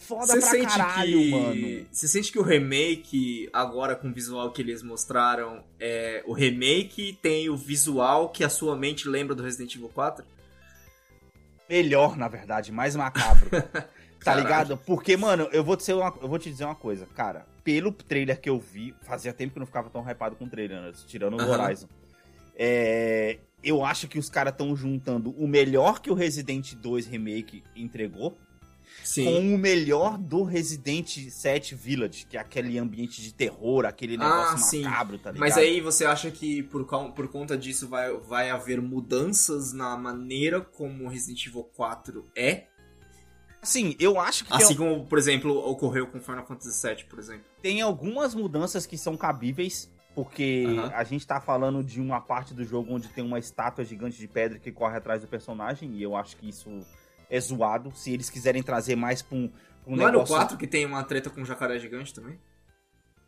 [0.04, 1.30] foda Você pra sente caralho, que.
[1.32, 1.86] mano.
[1.92, 6.24] Você sente que o remake, agora com o visual que eles mostraram, é.
[6.26, 10.24] O remake tem o visual que a sua mente lembra do Resident Evil 4?
[11.70, 13.50] Melhor, na verdade, mais macabro.
[14.24, 14.78] tá ligado?
[14.78, 17.46] Porque, mano, eu vou, te uma- eu vou te dizer uma coisa, cara.
[17.64, 20.50] Pelo trailer que eu vi, fazia tempo que eu não ficava tão hypado com o
[20.50, 20.92] trailer, né?
[21.08, 21.64] tirando o Aham.
[21.64, 21.88] Horizon.
[22.56, 27.64] É, eu acho que os caras estão juntando o melhor que o Resident 2 Remake
[27.76, 28.38] entregou
[29.04, 29.26] Sim.
[29.26, 34.20] com o melhor do Resident 7 Village, que é aquele ambiente de terror, aquele Ah,
[34.20, 34.84] negócio sim.
[34.84, 35.40] macabro, tá ligado?
[35.40, 40.62] Mas aí você acha que por, por conta disso vai, vai haver mudanças na maneira
[40.62, 42.64] como Resident Evil 4 é?
[43.62, 47.46] Assim, eu acho que Assim como, por exemplo, ocorreu com Final Fantasy VII, por exemplo.
[47.62, 52.64] tem algumas mudanças que são cabíveis, porque a gente tá falando de uma parte do
[52.66, 56.14] jogo onde tem uma estátua gigante de pedra que corre atrás do personagem, e eu
[56.16, 56.70] acho que isso
[57.36, 57.92] é zoado.
[57.96, 60.36] Se eles quiserem trazer mais pra um, pra um Não é no negócio...
[60.36, 62.40] 4 que tem uma treta com um jacaré gigante também?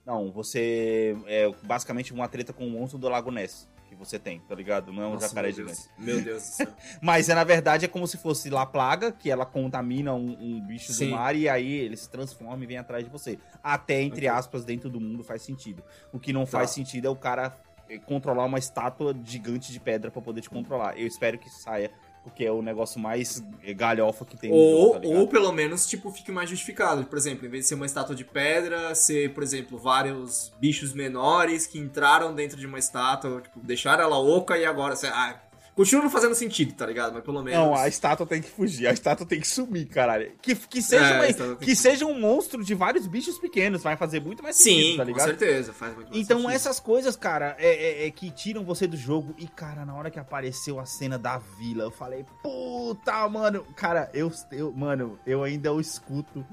[0.05, 1.15] Não, você...
[1.25, 4.91] É basicamente uma treta com o monstro do Lago Ness, que você tem, tá ligado?
[4.93, 5.79] Não é um Nossa, jacaré meu gigante.
[5.97, 6.05] Deus.
[6.07, 6.67] Meu Deus do céu.
[7.01, 10.61] Mas é, na verdade é como se fosse lá plaga, que ela contamina um, um
[10.67, 11.09] bicho Sim.
[11.09, 13.39] do mar e aí ele se transforma e vem atrás de você.
[13.63, 14.37] Até, entre Ok.
[14.37, 15.83] aspas, dentro do mundo faz sentido.
[16.13, 16.51] O que não Tá.
[16.51, 17.57] faz sentido é o cara
[17.89, 20.95] eh, controlar uma estátua gigante de pedra pra poder te controlar.
[20.99, 21.91] Eu espero que saia,
[22.25, 25.85] porque é o negócio mais galhofa que tem no Ou, jogo, tá ou pelo menos,
[25.85, 27.05] tipo, fique mais justificado.
[27.05, 30.91] Por exemplo, em vez de ser uma estátua de pedra, ser, por exemplo, vários bichos
[30.91, 34.95] menores que entraram dentro de uma estátua, tipo, deixaram ela oca e agora.
[34.95, 35.39] Você, ah,
[35.75, 37.13] continua não fazendo sentido, tá ligado?
[37.13, 37.59] Mas pelo menos.
[37.59, 40.31] Não, a estátua tem que fugir, a estátua tem que sumir, caralho.
[40.41, 43.97] Que, que, seja, É, uma- que que- seja um monstro de vários bichos pequenos, vai
[43.97, 45.27] fazer muito mais sentido, Sim, tá com ligado?
[45.27, 46.55] certeza, faz muito mais Então sentido.
[46.55, 49.35] essas coisas, cara, é, é- é que tiram você do jogo.
[49.37, 53.63] E, cara, na hora que apareceu a cena da vila, eu falei, puta, mano.
[53.75, 56.45] Cara, eu, eu mano, eu ainda eu escuto.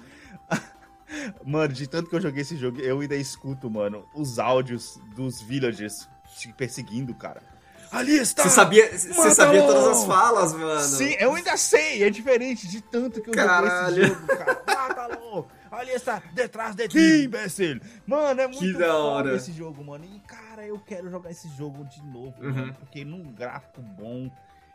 [1.45, 5.41] mano, de tanto que eu joguei esse jogo, eu ainda escuto, mano, os áudios dos
[5.41, 6.09] villagers
[6.39, 7.52] te perseguindo, cara.
[7.93, 8.43] Ali está!
[8.45, 10.81] Você sabia, você sabia todas as falas, mano.
[10.81, 13.91] Sim, eu ainda sei, é diferente de tanto que eu Caralho.
[13.91, 14.63] joguei esse jogo, cara.
[14.67, 15.47] Mata-lo!
[15.71, 17.81] Ali está, detrás de ti, imbecil!
[18.07, 19.37] Mano, é muito da foda hora.
[19.37, 20.05] esse jogo, mano.
[20.05, 22.53] E, cara, eu quero jogar esse jogo de novo, Uhum.
[22.53, 24.31] mano, porque num gráfico bom.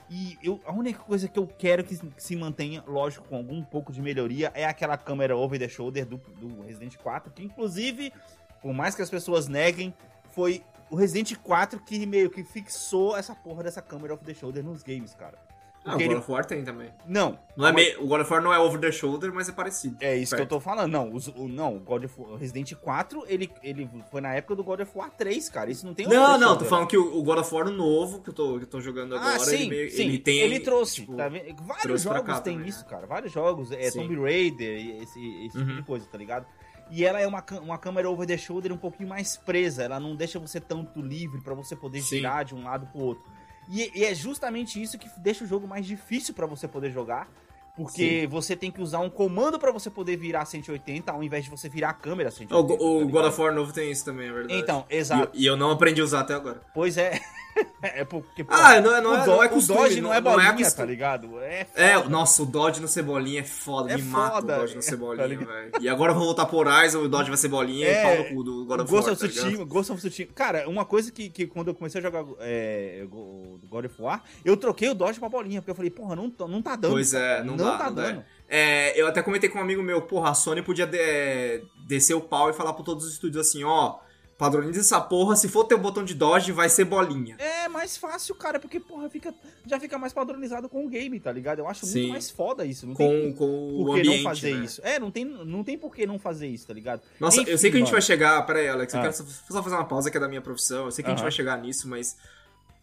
[0.09, 3.91] E eu, a única coisa que eu quero que se mantenha, lógico, com algum pouco
[3.91, 8.13] de melhoria, é aquela câmera over the shoulder do, do Resident 4, que inclusive,
[8.61, 9.93] por mais que as pessoas neguem,
[10.31, 14.63] foi o Resident 4 que meio que fixou essa porra dessa câmera over the shoulder
[14.63, 15.37] nos games, cara.
[15.85, 16.89] Ah, o God ele- of War tem também.
[17.05, 17.39] Não.
[17.55, 19.95] Não é o God of War não é over the shoulder, mas é parecido.
[20.01, 20.41] É isso Perto.
[20.49, 20.91] que eu tô falando.
[20.91, 24.53] Não, os- o, não, o God of War, Resident 4, ele, ele foi na época
[24.57, 25.71] do God of War 3, cara.
[25.71, 28.29] Isso não tem Não, não, tô falando que o o God of War novo, que
[28.31, 30.01] eu tô, que eu tô jogando Ah, agora, sim, ele, meio- sim.
[30.07, 30.39] ele tem.
[30.39, 30.95] Ele trouxe.
[30.95, 31.55] tipo, tá vendo?
[31.63, 32.89] Vários trouxe jogos também, isso, né?
[32.89, 33.07] cara.
[33.07, 33.71] Vários jogos.
[33.71, 34.01] É Sim.
[34.01, 35.75] Tomb Raider, e esse, esse tipo Uhum.
[35.77, 36.45] de coisa, tá ligado?
[36.89, 39.83] E ela é uma, uma câmera over the shoulder um pouquinho mais presa.
[39.83, 42.17] Ela não deixa você tanto livre pra você poder Sim.
[42.17, 43.23] girar de um lado pro outro.
[43.69, 47.29] E, e é justamente isso que deixa o jogo mais difícil pra você poder jogar.
[47.77, 51.49] Porque você tem que usar um comando pra você poder virar 180, ao invés de
[51.49, 52.55] você virar a câmera 180.
[52.55, 53.27] O, o tá God ligado?
[53.27, 54.59] of War novo tem isso também, é verdade.
[54.59, 55.29] Então, E, exato.
[55.33, 56.59] e eu não aprendi a usar até agora.
[56.73, 57.19] Pois é.
[57.81, 59.95] é porque, pô, Ah, não é- não o, é- do- não é o costume, Dodge
[60.01, 61.39] não, não- é não é bolinha, tá ligado?
[61.39, 62.09] É É, foda.
[62.09, 64.81] nossa, o Dodge no Cebolinha é foda, É me mata foda, o Dodge no é,
[64.83, 65.71] Cebolinha, tá velho.
[65.81, 68.23] E agora eu vou voltar por Horizon, o Dodge vai ser bolinha É, e pau
[68.29, 69.27] no cu do God of War, of tá?
[69.27, 70.31] Tsushima, Ghost of Tsushima.
[70.35, 74.23] Cara, uma coisa que, que quando eu comecei a jogar é, o God of War,
[74.45, 76.91] eu troquei o Dodge pra bolinha, porque eu falei, porra, não, tá- não tá dando.
[76.91, 77.89] Pois é, não, dá, tá não dá.
[77.89, 78.25] dando.
[78.49, 82.21] É, eu até comentei com um amigo meu, porra, a Sony podia de- descer o
[82.21, 83.97] pau e falar pra todos os estúdios assim, ó,
[84.37, 87.35] padroniza essa porra, se for ter o botão de Dodge, vai ser bolinha.
[87.39, 89.33] É mais fácil, cara, porque, porra, fica,
[89.65, 91.59] já fica mais padronizado com o game, tá ligado?
[91.59, 91.99] Eu acho Sim.
[92.01, 92.85] muito mais foda isso.
[92.87, 94.63] Não tem Com, com o por que ambiente, não fazer né?
[94.65, 94.81] isso.
[94.83, 97.01] É, não tem, não tem por que não fazer isso, tá ligado?
[97.19, 97.93] Nossa, eu Enfim, sei que a gente mano.
[97.93, 98.45] vai chegar.
[98.45, 99.03] Pera aí, Alex, eu Ah.
[99.03, 100.85] quero só, só fazer uma pausa que é da minha profissão.
[100.85, 102.15] Eu sei que a gente vai chegar nisso, mas.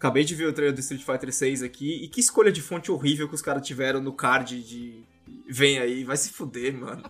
[0.05, 2.05] Acabei de ver o trailer do Street Fighter 6 aqui.
[2.05, 5.03] E que escolha de fonte horrível que os caras tiveram no card de.
[5.49, 7.03] Vem aí, vai se fuder, mano.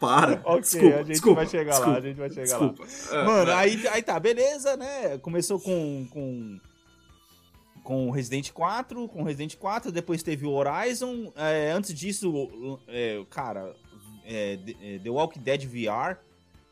[0.00, 0.42] Para.
[0.44, 2.68] Ok, desculpa, a gente desculpa, vai chegar desculpa, lá, a gente vai chegar lá.
[2.68, 2.86] Desculpa.
[3.12, 5.18] Ah, Mano, aí, aí tá, beleza, né?
[5.18, 6.58] Começou com, com
[7.84, 11.32] com o Resident 4, com o Resident 4, depois teve o Horizon.
[11.36, 13.72] é, antes disso, é, cara,
[14.24, 16.16] é, The- é, The Walking Dead VR,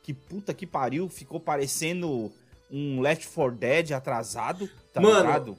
[0.02, 2.32] que puta que pariu, ficou parecendo
[2.70, 5.58] um Left 4 Dead atrasado, tá Mano, ligado?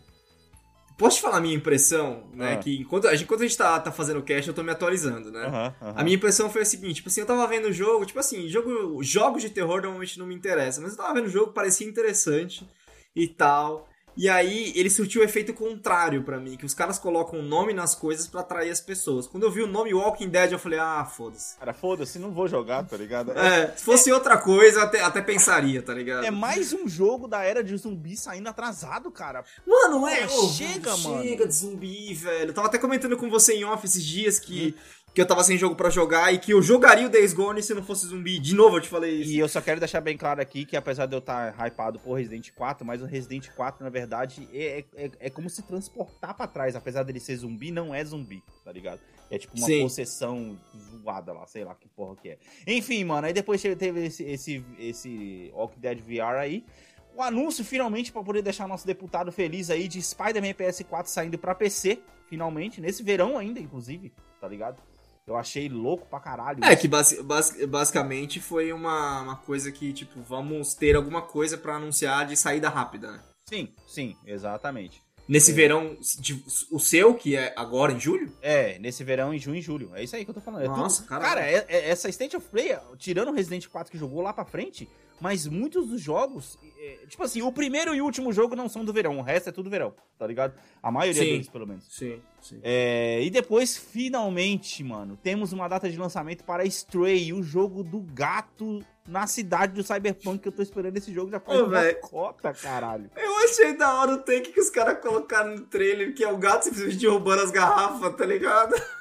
[0.97, 2.54] Posso te falar a minha impressão, né?
[2.54, 2.58] Ah.
[2.58, 4.71] Que enquanto a gente, enquanto a gente tá, tá fazendo o cast, eu tô me
[4.71, 5.47] atualizando, né?
[5.47, 5.93] Aham, aham.
[5.97, 8.47] A minha impressão foi a seguinte, tipo assim, eu tava vendo o jogo, tipo assim,
[8.47, 11.88] jogo, jogos de terror normalmente não me interessam, mas eu tava vendo o jogo, parecia
[11.88, 12.67] interessante
[13.15, 13.89] e tal.
[14.15, 17.74] E aí ele surtiu o efeito contrário pra mim, que os caras colocam um nome
[17.74, 19.28] nas coisas pra atrair as pessoas.
[19.28, 21.58] Quando eu vi o nome Walking Dead, eu falei, ah, foda-se.
[21.58, 23.32] Cara, foda-se, não vou jogar, tá ligado?
[23.32, 26.26] É, se fosse outra coisa, eu até, até pensaria, tá ligado?
[26.26, 29.43] É mais um jogo da era de zumbi saindo atrasado, cara.
[29.65, 30.28] Mano, é.
[30.28, 31.24] Pô, ô, chega, mano.
[31.24, 32.50] Chega de zumbi, velho.
[32.50, 34.76] Eu tava até comentando com você em off esses dias que,
[35.13, 37.74] que eu tava sem jogo pra jogar e que eu jogaria o Days Gone se
[37.74, 38.39] não fosse zumbi.
[38.39, 39.32] De novo eu te falei isso.
[39.32, 42.13] E eu só quero deixar bem claro aqui que apesar de eu estar hypado por
[42.13, 46.47] Resident 4, mas o Resident 4, na verdade, é, é, é como se transportar pra
[46.47, 46.76] trás.
[46.76, 49.02] Apesar dele ser zumbi, não é zumbi, tá ligado?
[49.30, 49.82] É tipo uma Sim.
[49.82, 50.58] possessão
[51.02, 52.38] zoada lá, sei lá que porra que é.
[52.67, 56.65] Enfim, mano, aí depois teve esse, esse, esse Walking Dead VR aí.
[57.13, 61.54] O anúncio, finalmente, pra poder deixar nosso deputado feliz aí, de Spider-Man PS4 saindo pra
[61.54, 64.82] PC, finalmente, nesse verão ainda, inclusive, tá ligado?
[65.27, 66.63] Eu achei louco pra caralho.
[66.63, 71.57] É, que basi- basi- basicamente foi uma, uma coisa que, tipo, vamos ter alguma coisa
[71.57, 73.19] pra anunciar de saída rápida, né?
[73.47, 75.01] Sim, sim, exatamente.
[75.27, 75.53] Nesse É.
[75.53, 78.36] verão, de- o seu, que é agora em julho?
[78.41, 79.91] É, nesse verão, em junho e julho.
[79.95, 80.63] É isso aí que eu tô falando.
[80.63, 81.29] É Nossa, tudo- caralho.
[81.29, 84.43] Cara, é- é- essa State of Play, tirando o Resident 4 que jogou lá pra
[84.43, 84.89] frente,
[85.21, 88.84] mas muitos dos jogos, é, tipo assim, o primeiro e o último jogo não são
[88.84, 90.55] do verão, o resto é tudo verão, tá ligado?
[90.81, 91.29] A maioria Sim.
[91.29, 91.86] deles, pelo menos.
[91.88, 92.60] Sim, sim.
[92.63, 98.01] É, e depois, finalmente, mano, temos uma data de lançamento para Stray, o jogo do
[98.01, 101.93] gato na cidade do Cyberpunk, que eu tô esperando esse jogo já faz Ô, uma
[101.95, 103.12] cota, caralho.
[103.15, 106.38] Eu achei da hora o take que os caras colocaram no trailer, que é o
[106.38, 108.73] gato simplesmente roubando as garrafas, tá ligado?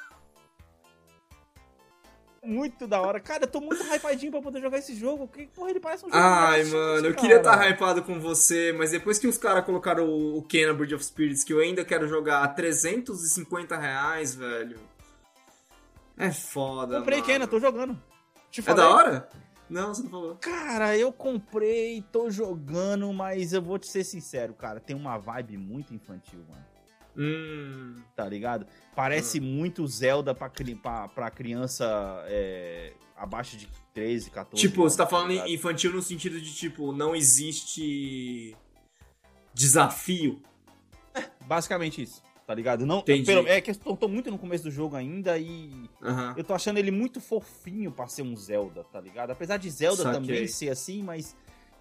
[2.42, 3.20] Muito da hora.
[3.20, 5.28] Cara, eu tô muito hypadinho pra poder jogar esse jogo.
[5.28, 7.14] Que porra, ele parece um jogo Ai, mano, eu cara.
[7.14, 10.94] queria estar hypado com você, mas depois que os caras colocaram o, o Kena Bridge
[10.94, 14.78] of Spirits, que eu ainda quero jogar a 350 reais, velho.
[16.16, 17.30] É foda, Comprei mano.
[17.30, 18.00] Kena, tô jogando.
[18.50, 18.84] Te É falei.
[18.84, 19.28] da hora?
[19.68, 20.36] Não, você não falou.
[20.36, 25.56] Cara, eu comprei, tô jogando, mas eu vou te ser sincero, cara, tem uma vibe
[25.56, 26.64] muito infantil, mano.
[27.16, 27.96] Hum.
[28.16, 28.66] Tá ligado?
[28.94, 30.50] Parece muito Zelda pra,
[30.82, 31.86] pra, pra criança
[32.26, 34.60] é, abaixo de 13, 14.
[34.68, 35.48] Tipo, anos, você tá falando ligado?
[35.48, 38.56] infantil no sentido de, tipo, não existe
[39.54, 40.40] desafio.
[41.46, 42.86] Basicamente isso, tá ligado?
[42.86, 43.24] Não, Entendi.
[43.26, 46.34] pelo- é que eu tô, tô muito no começo do jogo ainda e Aham.
[46.36, 49.30] eu tô achando ele muito fofinho pra ser um Zelda, tá ligado?
[49.30, 50.20] Apesar de Zelda Saquei.
[50.20, 51.34] também ser assim, mas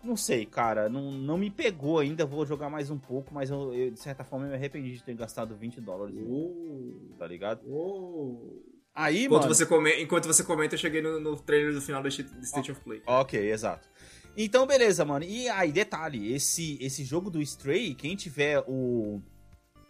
[0.04, 2.26] não sei, cara, não, não me pegou ainda.
[2.26, 5.04] Vou jogar mais um pouco, mas eu, eu, de certa forma eu me arrependi de
[5.04, 7.62] ter gastado 20 dólares, Uh, tá ligado?
[7.66, 8.64] uh.
[8.94, 9.56] Aí, Enquanto, mano.
[9.56, 10.02] você come...
[10.02, 13.02] Enquanto você comenta, eu cheguei no, no trailer do final do State of Play.
[13.06, 13.88] Ok, exato.
[14.36, 15.24] Então, beleza, mano.
[15.26, 19.22] E aí, detalhe, esse, esse jogo do Stray, quem tiver o,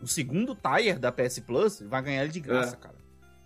[0.01, 2.77] o segundo tire da PS Plus, vai ganhar ele de graça, É.
[2.77, 2.99] cara.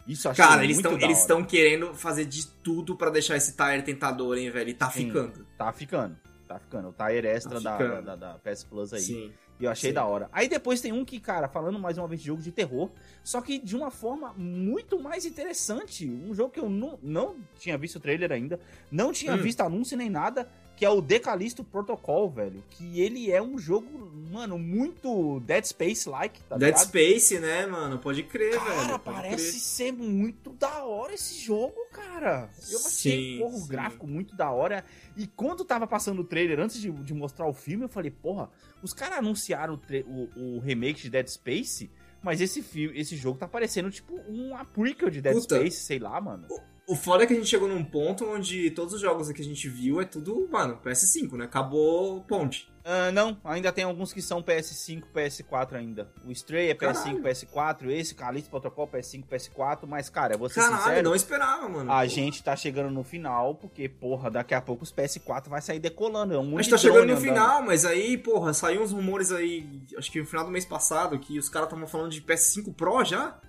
[0.06, 4.38] Isso achei Cara, eles muito estão querendo fazer de tudo pra deixar esse tire tentador,
[4.38, 4.70] hein, velho?
[4.70, 5.06] E tá Sim.
[5.08, 5.46] ficando.
[5.58, 6.18] Tá ficando.
[6.48, 6.90] Tá ficando.
[6.90, 9.00] O tire extra Tá da, da, da PS Plus aí.
[9.02, 9.34] Sim.
[9.60, 9.94] E eu achei Sim.
[9.94, 10.30] da hora.
[10.32, 12.90] Aí depois tem um que, cara, falando mais uma vez de jogo de terror,
[13.24, 16.10] só que de uma forma muito mais interessante.
[16.10, 18.60] Um jogo que eu não, não tinha visto o trailer ainda,
[18.92, 19.38] não tinha Hum.
[19.38, 22.64] visto anúncio nem nada, que é o Decalisto Protocol, velho.
[22.72, 23.88] Que ele é um jogo,
[24.32, 26.86] mano, muito Dead Space-like, tá Dead ligado?
[26.88, 28.00] Space, né, mano?
[28.00, 29.00] Pode crer, Cara, velho.
[29.00, 29.62] Pode parece crer.
[29.62, 32.50] ser muito da hora esse jogo, cara.
[32.72, 33.68] Eu achei, Sim, porra, o sim.
[33.68, 34.84] gráfico muito da hora.
[35.16, 38.50] E quando tava passando o trailer, antes de, de mostrar o filme, eu falei, porra,
[38.82, 41.90] os caras anunciaram o, o- o remake de Dead Space,
[42.22, 45.56] mas esse, filme, esse jogo tá parecendo, tipo, uma prequel de Dead Puta.
[45.58, 46.48] Space, sei lá, mano.
[46.86, 49.46] O foda é que a gente chegou num ponto onde todos os jogos que a
[49.46, 51.46] gente viu é tudo, mano, PS5, né?
[51.46, 52.70] Acabou ponte.
[52.84, 56.12] Ah, não, ainda tem alguns que são PS5, PS4 ainda.
[56.26, 57.24] O Stray é PS5, Caralho.
[57.24, 61.90] PS4, esse Calixto Protocol PS5, PS4, mas, cara, ser Caralho, sincero, não esperava, mano.
[61.90, 62.08] A Pô.
[62.08, 66.34] gente tá chegando no final, porque, porra, daqui a pouco os PS4 vai sair decolando.
[66.34, 67.22] É um A gente tá chegando no andando.
[67.22, 69.66] final, mas aí, porra, saiu uns rumores aí,
[69.98, 73.06] acho que no final do mês passado, que os caras estavam falando de PS5 Pro
[73.06, 73.40] já?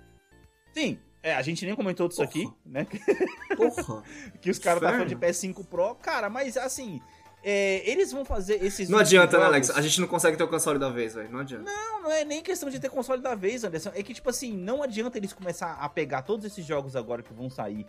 [0.73, 0.97] Sim,
[1.29, 2.29] é, a gente nem comentou disso Porra.
[2.29, 2.85] aqui, né?
[3.57, 4.03] Porra.
[4.41, 5.05] que os caras tá Inferno.
[5.05, 5.95] falando de PS5 Pro.
[5.95, 7.01] Cara, mas assim,
[7.43, 8.89] é, eles vão fazer esses.
[8.89, 9.69] Não adianta, né, Alex?
[9.71, 11.29] A gente não consegue ter o console da vez, velho.
[11.31, 11.63] Não adianta.
[11.63, 13.91] Não, não é nem questão de ter console da vez, Anderson.
[13.95, 17.33] É que, tipo assim, não adianta eles começar a pegar todos esses jogos agora que
[17.33, 17.85] vão sair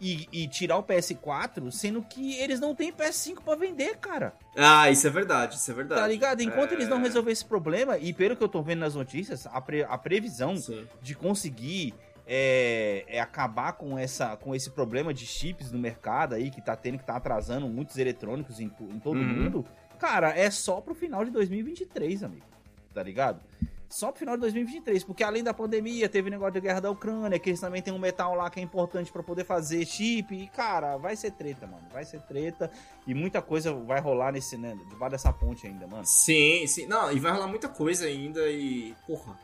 [0.00, 4.32] e, e tirar o PS4, sendo que eles não têm PS5 pra vender, cara.
[4.56, 6.00] Ah, isso é verdade, isso é verdade.
[6.00, 6.40] Tá ligado?
[6.42, 6.74] Enquanto É.
[6.74, 9.84] eles não resolverem esse problema, e pelo que eu tô vendo nas notícias, a, pre-
[9.84, 10.86] a previsão Sim.
[11.02, 11.94] de conseguir
[12.32, 16.76] é, é acabar com, essa, com esse problema de chips no mercado aí, que tá
[16.76, 19.26] tendo, que tá atrasando muitos eletrônicos em, em todo Uhum.
[19.26, 19.66] mundo,
[19.98, 22.46] cara, é só pro final de 2023, amigo.
[22.94, 23.40] Tá ligado?
[23.88, 27.36] Só pro final de 2023, porque além da pandemia, teve negócio de guerra da Ucrânia,
[27.40, 30.46] que eles também tem um metal lá que é importante pra poder fazer chip, e
[30.46, 32.70] cara, vai ser treta, mano, vai ser treta,
[33.04, 36.04] e muita coisa vai rolar nesse, né, debaixo dessa ponte ainda, mano.
[36.06, 36.86] Sim, sim.
[36.86, 38.94] Não, e vai rolar muita coisa ainda e.
[39.08, 39.36] Porra.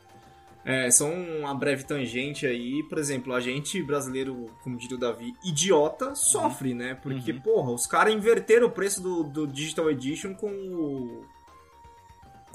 [0.69, 5.33] É, só uma breve tangente aí, por exemplo, a gente brasileiro, como diria o Davi,
[5.41, 6.93] idiota, sofre, né?
[6.93, 7.39] Porque, Uhum.
[7.39, 11.21] porra, os caras inverteram o preço do, do Digital Edition com o.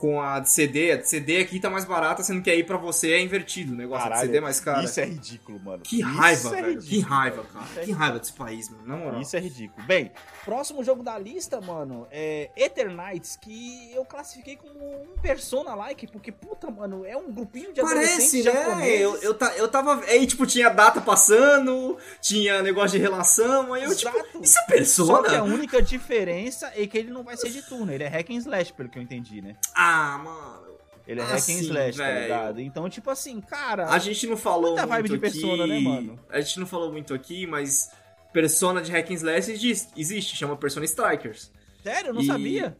[0.02, 0.90] Com a de CD.
[0.90, 3.76] A de CD aqui tá mais barata, sendo que aí pra você é invertido o
[3.76, 4.08] negócio.
[4.08, 4.82] A de CD é mais cara.
[4.82, 5.82] Isso é ridículo, mano.
[5.84, 6.66] Que raiva, é velho.
[6.80, 7.48] que ridículo, raiva, mano.
[7.52, 7.66] cara.
[7.76, 8.82] É Que raiva desse país, mano.
[8.84, 9.20] Na moral.
[9.20, 9.86] Isso é ridículo.
[9.86, 10.10] Bem,
[10.44, 16.68] próximo jogo da lista, mano, é Eternights, que eu classifiquei como um Persona-like, porque, puta,
[16.68, 18.52] mano, é um grupinho de Parece, adolescentes né?
[18.52, 19.00] japoneses.
[19.00, 20.02] Eu, eu, eu tava.
[20.06, 24.10] Aí, tipo, tinha data passando, tinha negócio de relação, aí eu, tipo.
[24.18, 24.40] Exato.
[24.42, 25.42] Isso é Só que a persona?
[25.44, 28.72] única diferença é que ele não vai ser de turno, ele é hack and slash,
[28.72, 29.54] pelo que eu entendi, né?
[29.74, 30.62] Ah, mano.
[31.06, 32.20] Ele é Ah, hack and sim, slash, tá velho.
[32.22, 32.60] ligado?
[32.60, 33.88] Então, tipo assim, cara...
[33.90, 35.38] A gente não falou Muita vibe muito de aqui.
[35.40, 36.18] Persona, né, mano?
[36.30, 37.90] A gente não falou muito aqui, mas
[38.32, 39.50] Persona de Hack and Slash
[39.96, 41.50] existe, chama Persona Strikers.
[41.82, 42.76] Sério, eu não E- sabia.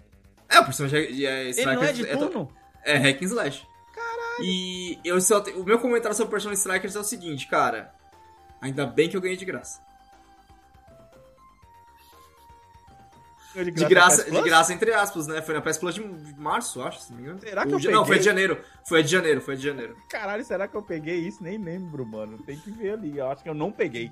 [0.49, 2.49] É, o Persona de, de, é, Ele não é de to- turno?
[2.85, 3.67] É Hack and Slash.
[3.95, 4.45] Caralho.
[4.45, 7.93] E eu só te- o meu comentário sobre Persona Strikers é o seguinte, cara.
[8.61, 9.81] Ainda bem que eu ganhei de graça.
[13.55, 15.43] De De graça, de graça, entre aspas, né?
[15.43, 16.03] Foi na PS Plus de
[16.39, 17.41] março, acho, se não me engano.
[17.41, 18.19] Será que Ou eu de- Não, foi peguei?
[18.21, 18.61] de janeiro.
[18.89, 19.97] Foi de janeiro, foi de janeiro.
[20.09, 21.43] Caralho, será que eu peguei isso?
[21.43, 22.39] Nem lembro, mano.
[22.39, 23.19] Tem que ver ali.
[23.19, 24.11] Eu acho que eu não peguei.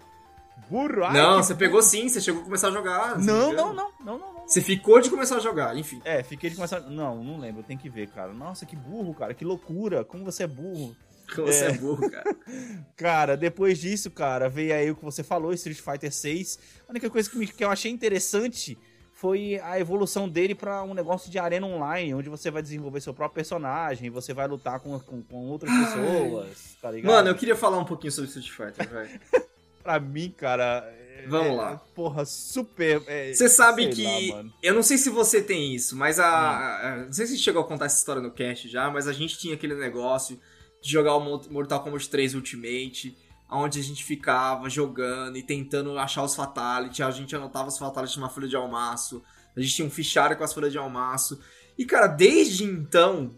[0.69, 1.05] Burro.
[1.05, 1.59] ai, não, você burro.
[1.59, 3.19] pegou sim, você chegou a começar a jogar.
[3.19, 3.73] Não, não, engano.
[3.75, 4.49] não, não, não, não.
[4.49, 6.03] Você ficou de começar a jogar, enfim.
[6.05, 6.81] É, fiquei de começar.
[6.81, 8.33] Não, não lembro, tem que ver, cara.
[8.33, 9.33] Nossa, que burro, cara.
[9.33, 10.05] Que loucura.
[10.05, 10.95] Como você é burro.
[11.37, 11.73] Você é, É.
[11.79, 12.25] burro, cara.
[12.97, 16.59] Cara, depois disso, cara, veio aí o que você falou, Street Fighter 6.
[16.89, 18.77] A única coisa que, me- que eu achei interessante
[19.21, 23.13] foi a evolução dele pra um negócio de arena online, onde você vai desenvolver seu
[23.13, 27.13] próprio personagem, você vai lutar com, com, com outras pessoas, tá ligado?
[27.13, 29.21] Mano, eu queria falar um pouquinho sobre Street Fighter, velho.
[29.83, 30.91] Pra mim, cara.
[30.97, 31.77] é- Vamos é- lá.
[31.95, 33.03] Porra, super.
[33.07, 34.33] é, Você sabe sei que.
[34.33, 37.61] lá, eu não sei se você tem isso, mas a, a- Não sei se chegou
[37.61, 40.41] a contar essa história no cast já, mas a gente tinha aquele negócio
[40.83, 43.15] de jogar o Mo- Mortal Kombat 3 Ultimate,
[43.51, 48.19] onde a gente ficava jogando e tentando achar os Fatality, a gente anotava os Fatality
[48.19, 49.23] numa folha de almaço,
[49.57, 51.41] a gente tinha um fichário com as folhas de almaço.
[51.77, 53.31] E, cara, desde então.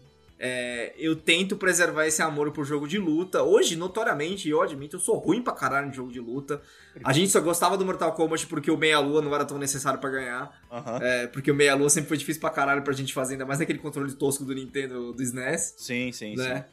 [0.45, 3.41] é, eu tento preservar esse amor por jogo de luta.
[3.43, 6.61] Hoje, notoriamente, eu admito, eu sou ruim pra caralho em jogo de luta.
[7.01, 10.09] A gente só gostava do Mortal Kombat porque o Meia-Lua não era tão necessário pra
[10.09, 10.61] ganhar.
[10.69, 10.99] Aham.
[11.01, 13.79] É, porque o Meia-Lua sempre foi difícil pra caralho pra gente fazer, ainda mais naquele
[13.79, 16.65] controle tosco do Nintendo, do SNES, Sim, sim, né?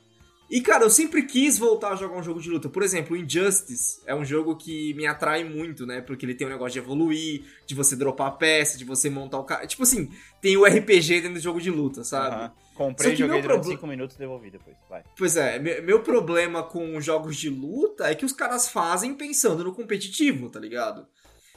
[0.50, 2.68] E, cara, eu sempre quis voltar a jogar um jogo de luta.
[2.68, 6.00] Por exemplo, o Injustice é um jogo que me atrai muito, né?
[6.00, 9.38] Porque ele tem um negócio de evoluir, de você dropar a peça, de você montar
[9.38, 9.64] o cara.
[9.66, 10.10] Tipo assim,
[10.42, 12.46] tem o RPG dentro do jogo de luta, sabe?
[12.46, 14.74] Só Comprei, joguei durante proble- 5 minutos e devolvi depois.
[14.88, 15.04] Vai.
[15.16, 19.62] Pois é, me- meu problema com jogos de luta é que os caras fazem pensando
[19.62, 21.06] no competitivo, tá ligado?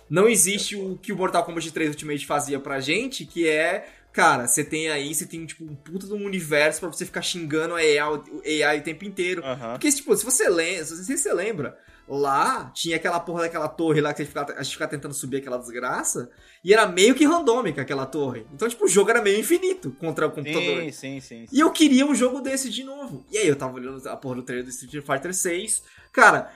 [0.10, 4.48] Não existe o que o Mortal Kombat 3 Ultimate fazia pra gente, que é, cara,
[4.48, 7.76] você tem aí, você tem tipo um puta de um universo pra você ficar xingando
[7.76, 9.44] a AI, o AI o tempo inteiro.
[9.72, 14.14] Porque, tipo, se você lembra, se você lembra, lá tinha aquela porra daquela torre lá
[14.14, 16.30] que a gente ficava, a gente ficava tentando subir aquela desgraça,
[16.64, 18.46] e era meio que randômica aquela torre.
[18.54, 20.84] Então, tipo, o jogo era meio infinito contra o computador.
[20.84, 21.46] Sim, sim, sim.
[21.52, 23.26] E eu queria um jogo desse de novo.
[23.32, 25.84] E aí eu tava olhando a porra do trailer do Street Fighter 6.
[26.12, 26.52] Cara,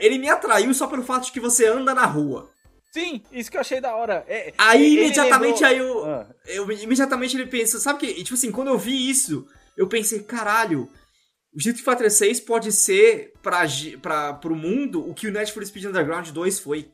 [0.00, 2.50] ele me atraiu só pelo fato de que você anda na rua.
[2.92, 4.24] Sim, isso que eu achei da hora.
[4.26, 8.50] É, Aí imediatamente lembrou- aí eu, Ah, eu imediatamente ele pensa, sabe que, tipo assim,
[8.50, 10.90] quando eu vi isso, eu pensei, caralho,
[11.54, 15.52] o Street Fighter 6 pode ser pra, gi- pra, pro mundo o que o Need
[15.52, 16.90] for Speed Underground 2 foi.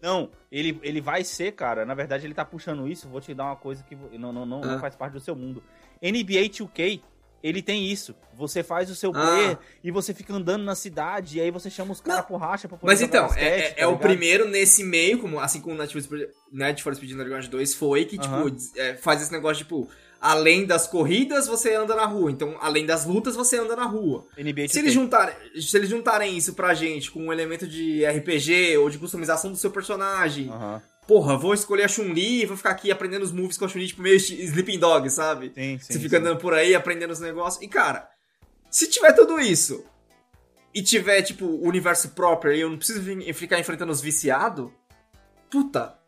[0.00, 1.84] Não, ele, ele vai ser, cara.
[1.84, 3.08] Na verdade, ele tá puxando isso.
[3.08, 4.78] Vou te dar uma coisa que não, não, não, não Ah.
[4.78, 5.62] faz parte do seu mundo.
[6.00, 7.00] NBA 2K,
[7.42, 8.14] ele tem isso.
[8.36, 9.20] Você faz o seu Ah.
[9.20, 11.38] player e você fica andando na cidade.
[11.38, 13.70] E aí você chama os caras por racha pra poder Mas então, basquete, é, é-
[13.70, 17.74] tá é o primeiro nesse meio, como, assim como o Need for Speed, Underground 2
[17.74, 18.34] foi, que, tipo,
[18.76, 19.88] é, faz esse negócio, tipo,
[20.20, 22.30] além das corridas, você anda na rua.
[22.30, 24.26] Então, além das lutas, você anda na rua.
[24.36, 24.72] NBA 2K.
[24.72, 28.90] Se eles, juntarem, se eles juntarem isso pra gente com um elemento de RPG ou
[28.90, 30.50] de customização do seu personagem.
[31.08, 33.88] Porra, vou escolher a Chun-Li e vou ficar aqui aprendendo os moves com a Chun-Li,
[33.88, 35.50] tipo, meio Sleeping Dog, sabe?
[35.54, 35.92] Sim, sim.
[35.92, 36.22] você fica sim.
[36.22, 37.62] andando por aí, aprendendo os negócios.
[37.64, 38.06] E, cara,
[38.70, 39.82] se tiver tudo isso,
[40.74, 44.70] e tiver, tipo, o universo próprio e eu não preciso ficar enfrentando os viciados,
[45.50, 45.98] puta,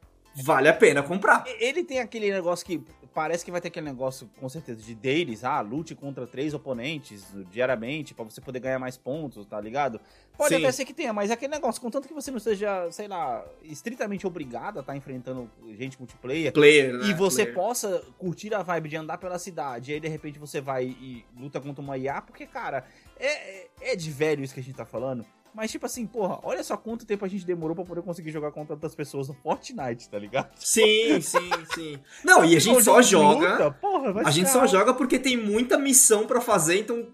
[0.45, 1.45] vale a pena comprar.
[1.59, 2.85] Ele tem aquele negócio que
[3.15, 7.27] parece que vai ter aquele negócio, com certeza, de deles, ah, lute contra três oponentes
[7.51, 9.99] diariamente pra você poder ganhar mais pontos, tá ligado?
[10.41, 10.63] Pode Sim.
[10.65, 13.45] até ser que tenha, mas é aquele negócio, contanto que você não seja, sei lá,
[13.63, 17.09] estritamente obrigado a estar enfrentando gente multiplayer, Player, né?
[17.11, 17.55] e você Player.
[17.55, 21.27] possa curtir a vibe de andar pela cidade, e aí de repente você vai e
[21.39, 22.87] luta contra uma IA, porque, cara,
[23.19, 23.27] é,
[23.65, 25.27] é- é de velho isso que a gente tá falando.
[25.53, 28.51] Mas, tipo assim, porra, olha só quanto tempo a gente demorou pra poder conseguir jogar
[28.53, 30.49] contra tantas pessoas no Fortnite, tá ligado?
[30.57, 31.99] Sim, sim, sim.
[32.25, 33.51] Não, e a gente só joga.
[33.51, 37.09] luta, porra, A gente só joga porque tem muita missão pra fazer, então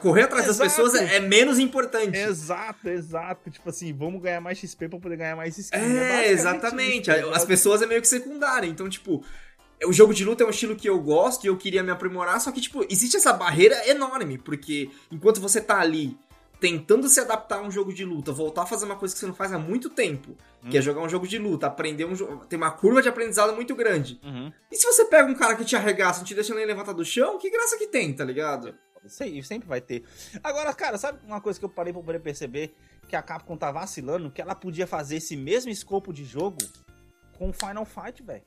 [0.00, 0.70] correr atrás das Exato.
[0.70, 2.16] pessoas é é menos importante.
[2.18, 3.50] Exato, exato.
[3.50, 5.76] Tipo assim, vamos ganhar mais XP pra poder ganhar mais skin.
[5.76, 6.92] É, basicamente exatamente.
[7.00, 7.34] isso, tá ligado?
[7.34, 8.66] As pessoas é meio que secundária.
[8.66, 9.24] Então, tipo,
[9.84, 12.40] o jogo de luta é um estilo que eu gosto e eu queria me aprimorar,
[12.40, 16.16] só que, tipo, existe essa barreira enorme, porque enquanto você tá ali
[16.60, 19.26] tentando se adaptar a um jogo de luta, voltar a fazer uma coisa que você
[19.26, 20.36] não faz há muito tempo,
[20.68, 20.78] que Hum.
[20.78, 22.44] é jogar um jogo de luta, aprender um jogo.
[22.44, 24.20] Tem uma curva de aprendizado muito grande.
[24.22, 24.52] Uhum.
[24.70, 27.02] E se você pega um cara que te arregaça, não te deixa nem levantar do
[27.02, 28.74] chão, que graça que tem, tá ligado?
[29.20, 30.04] Aí, sempre vai ter.
[30.42, 32.74] Agora, cara, sabe uma coisa que eu parei pra poder perceber?
[33.08, 36.58] Que a Capcom tá vacilando, que ela podia fazer esse mesmo escopo de jogo
[37.38, 38.42] com Final Fight, velho.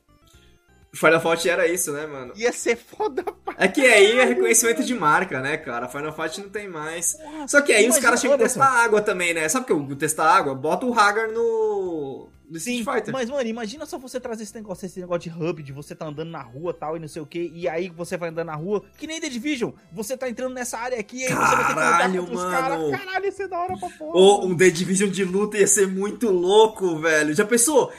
[0.94, 2.32] Final Fight era isso, né, mano?
[2.36, 5.88] Ia ser foda pra É que aí é reconhecimento de marca, né, cara?
[5.88, 7.14] Final Fight não tem mais.
[7.14, 7.48] porra.
[7.48, 9.48] Só que aí os caras tinham que testar água também, né?
[9.48, 10.54] Sabe o que eu testar água?
[10.54, 12.28] Bota o Hagar no.
[12.48, 13.12] No Sim, Street Fighter.
[13.12, 16.06] mas, mano, imagina só você trazer esse negócio, esse negócio de hub, de você tá
[16.06, 18.54] andando na rua tal e não sei o que, e aí você vai andando na
[18.54, 21.56] rua, que nem The Division, você tá entrando nessa área aqui, e aí você vai
[21.56, 22.90] ter que lutar contra os caras.
[22.90, 24.12] Caralho, isso é da hora pra porra.
[24.18, 27.34] Ou um The Division de luta ia ser muito louco, velho.
[27.34, 27.92] Já pensou?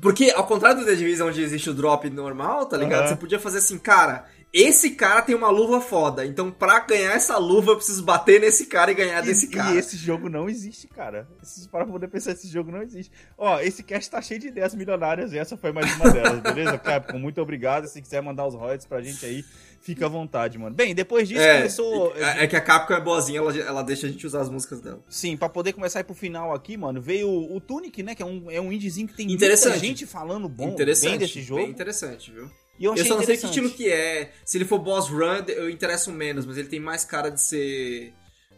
[0.00, 3.00] Porque, ao contrário do The Division, onde existe o drop normal, tá ligado?
[3.00, 3.08] Aham.
[3.08, 7.36] Você podia fazer assim, cara, esse cara tem uma luva foda, então pra ganhar essa
[7.36, 9.74] luva eu preciso bater nesse cara e ganhar E, desse e cara.
[9.78, 11.28] esse jogo não existe, cara.
[11.42, 13.12] Esses, para poder pensar, esse jogo não existe.
[13.36, 16.78] Ó, esse cast tá cheio de ideias milionárias e essa foi mais uma delas, beleza?
[16.80, 17.86] Capcom, muito obrigado.
[17.86, 19.44] Se quiser mandar os royalties pra gente aí,
[19.80, 20.74] fica à vontade, mano.
[20.74, 22.14] Bem, depois disso É, começou.
[22.16, 24.80] é, é que a Capcom é boazinha, ela, ela deixa a gente usar as músicas
[24.80, 25.00] dela.
[25.08, 28.14] Sim, pra poder começar a ir pro final aqui, mano, veio o Tunic, né?
[28.14, 29.72] Que é um, é um indiezinho que tem Interessante.
[29.72, 31.10] muita gente falando bom, interessante.
[31.10, 31.60] bem desse jogo.
[31.60, 32.50] Bem interessante, viu?
[32.78, 34.32] E eu Eu, só não sei que estilo que é.
[34.44, 38.12] Se ele for boss run, eu interesso menos, mas ele tem mais cara de ser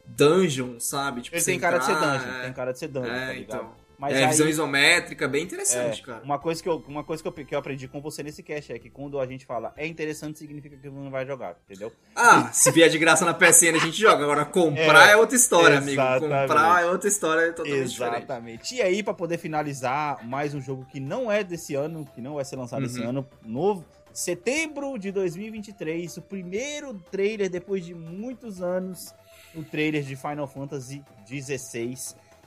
[0.07, 1.21] dungeon, sabe?
[1.23, 2.43] Tipo, Ele tem cara de ser entrar, dungeon, é.
[2.43, 3.41] tem cara de ser dungeon, É, tá ligado?
[3.59, 3.89] então.
[4.01, 6.23] Mas é, aí, visão isométrica, bem é, interessante, cara.
[6.23, 8.73] uma coisa, que eu, uma coisa que, eu, que eu aprendi com você nesse cast
[8.73, 11.93] é que quando a gente fala é interessante, significa que não vai jogar, entendeu?
[12.14, 14.23] Ah, se vier de graça na PSN a gente joga.
[14.23, 16.01] Agora, comprar É, é, outra história, amigo.
[16.21, 18.16] Comprar é outra história totalmente diferente.
[18.19, 18.75] Exatamente.
[18.77, 22.35] E aí, pra poder finalizar, mais um jogo que não é desse ano, que não
[22.37, 23.09] vai ser lançado esse Uhum.
[23.09, 23.85] ano, novo,
[24.19, 29.14] setembro de 2023, o primeiro trailer depois de muitos anos,
[29.55, 31.95] o trailer de Final Fantasy XVI.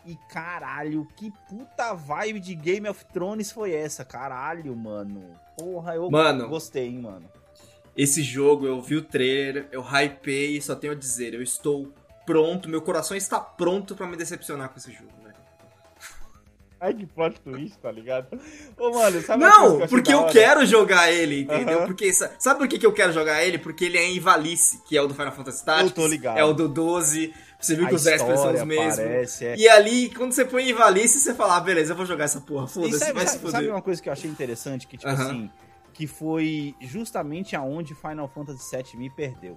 [0.05, 4.03] E caralho, que puta vibe de Game of Thrones foi essa?
[4.03, 5.23] Caralho, mano.
[5.57, 6.49] Porra, eu Mano.
[6.49, 7.29] gostei, hein, mano.
[7.95, 11.93] Esse jogo, eu vi o trailer, eu hypei, só tenho a dizer, eu estou
[12.25, 15.20] pronto, meu coração está pronto pra me decepcionar com esse jogo.
[16.83, 18.27] Ai, que plot twist, tá ligado?
[18.75, 21.85] Ô, mano, sabe coisa que Não, achei porque eu quero jogar ele, entendeu?
[21.85, 23.59] Porque sa- sabe por que que eu quero jogar ele?
[23.59, 25.91] Porque ele é em Valice, que é o do Final Fantasy Tactics.
[25.93, 26.39] tô ligado.
[26.39, 27.33] É o do 12.
[27.59, 28.95] Você viu A que os Espers são os mesmos.
[28.95, 29.55] parece, é.
[29.55, 32.41] E ali, quando você põe em Valice, você fala, ah, beleza, eu vou jogar essa
[32.41, 33.51] porra, foda-se, sabe, vai se sabe- fuder.
[33.51, 34.87] sabe uma coisa que eu achei interessante?
[34.87, 35.51] Que, tipo assim,
[35.93, 39.55] que foi justamente aonde Final Fantasy VII me perdeu.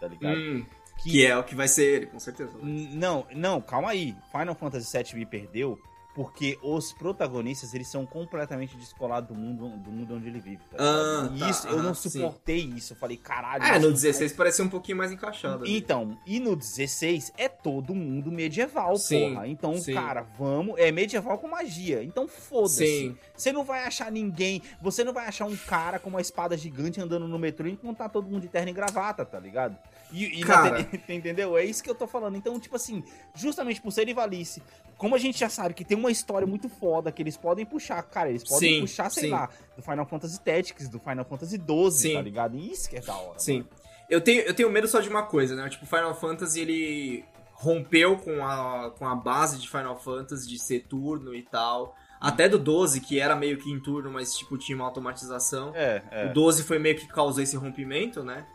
[0.00, 0.38] Tá ligado?
[0.38, 0.64] Hum,
[1.02, 2.52] que é o que vai ser ele, com certeza.
[2.62, 4.16] N- Não, não, calma aí.
[4.32, 5.78] Final Fantasy VII me perdeu
[6.16, 10.62] porque os protagonistas, eles são completamente descolados do mundo, do mundo onde ele vive.
[10.70, 11.30] Tá Ah?
[11.36, 12.08] E tá, isso, eu aham, não sim.
[12.08, 12.94] suportei isso.
[12.94, 13.62] Eu falei, caralho.
[13.62, 15.66] É, no não 16 parecia um pouquinho mais encaixado.
[15.66, 19.46] então, e no 16 é todo mundo medieval, Sim, porra.
[19.46, 19.92] Então, sim.
[19.92, 20.78] cara, vamos.
[20.78, 22.02] É medieval com magia.
[22.02, 22.86] Então, foda-se.
[22.86, 23.18] Sim.
[23.36, 24.62] Você não vai achar ninguém.
[24.80, 28.08] Você não vai achar um cara com uma espada gigante andando no metrô enquanto tá
[28.08, 29.76] todo mundo de terno e gravata, tá ligado?
[30.12, 30.80] E, e Cara.
[31.08, 31.56] entendeu?
[31.56, 32.36] É isso que eu tô falando.
[32.36, 33.02] Então, tipo assim,
[33.34, 34.62] justamente por ser Ivalice,
[34.96, 38.02] como a gente já sabe que tem uma história muito foda que eles podem puxar,
[38.02, 39.30] cara, eles podem Sim, puxar, sei sim.
[39.30, 42.14] lá, do Final Fantasy Tactics, do Final Fantasy 12, Sim.
[42.14, 42.56] tá ligado?
[42.56, 43.38] E isso que é da hora.
[43.38, 43.58] Sim.
[43.58, 43.68] mano.
[44.08, 45.68] Eu tenho, eu tenho medo só de uma coisa, né?
[45.68, 50.84] Tipo, Final Fantasy, ele rompeu com a, com a base de Final Fantasy de ser
[50.84, 51.96] turno e tal.
[52.20, 55.72] Até do 12, que era meio que em turno, mas, tipo, tinha uma automatização.
[55.74, 56.26] É, é.
[56.26, 58.46] O 12 foi meio que causou esse rompimento, né?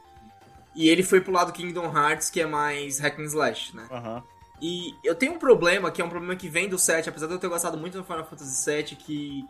[0.76, 3.88] E ele foi pro lado Kingdom Hearts, que é mais hack and slash, né?
[3.91, 4.24] Aham.
[4.61, 7.34] E eu tenho um problema, que é um problema que vem do 7, apesar de
[7.34, 9.43] eu ter gostado muito do Final Fantasy VII, que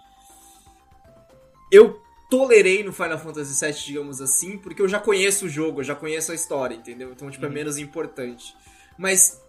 [1.72, 5.84] eu tolerei no Final Fantasy VII, digamos assim, porque eu já conheço o jogo, eu
[5.84, 7.12] já conheço a história, entendeu?
[7.12, 7.54] Então, tipo, é Uhum.
[7.54, 8.56] menos importante.
[8.98, 9.40] Mas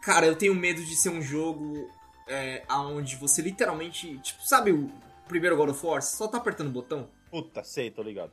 [0.00, 1.90] Cara, eu tenho medo de ser um jogo
[2.26, 4.16] é, aonde você literalmente.
[4.18, 4.88] Tipo, sabe o
[5.26, 6.00] primeiro God of War?
[6.00, 7.10] Você só tá apertando o botão.
[7.30, 8.32] Puta, sei, tô ligado.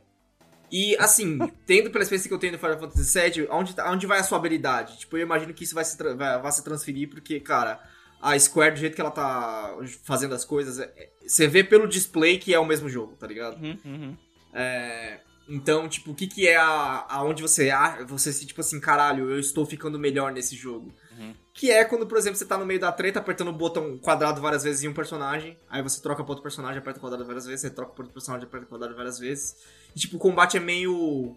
[0.70, 4.18] E assim, tendo pela experiência que eu tenho no Final Fantasy VII, onde, onde vai
[4.18, 4.98] a sua habilidade?
[4.98, 7.80] Tipo, eu imagino que isso vai se, vai, vai se transferir, porque, cara,
[8.20, 12.38] a Square, do jeito que ela tá fazendo as coisas, é- você vê pelo display
[12.38, 13.56] que é o mesmo jogo, tá ligado?
[13.62, 14.16] Uhum, uhum.
[14.52, 18.80] É, então, tipo, o que que é a, aonde você ah, você se tipo assim,
[18.80, 20.92] caralho, eu estou ficando melhor nesse jogo.
[21.16, 21.34] Uhum.
[21.54, 24.40] Que é quando, por exemplo, você tá no meio da treta apertando o botão quadrado
[24.40, 27.46] várias vezes em um personagem, aí você troca pra outro personagem, aperta o quadrado várias
[27.46, 29.56] vezes, você troca pra outro personagem, aperta o quadrado várias vezes.
[29.96, 31.34] E tipo, o combate é meio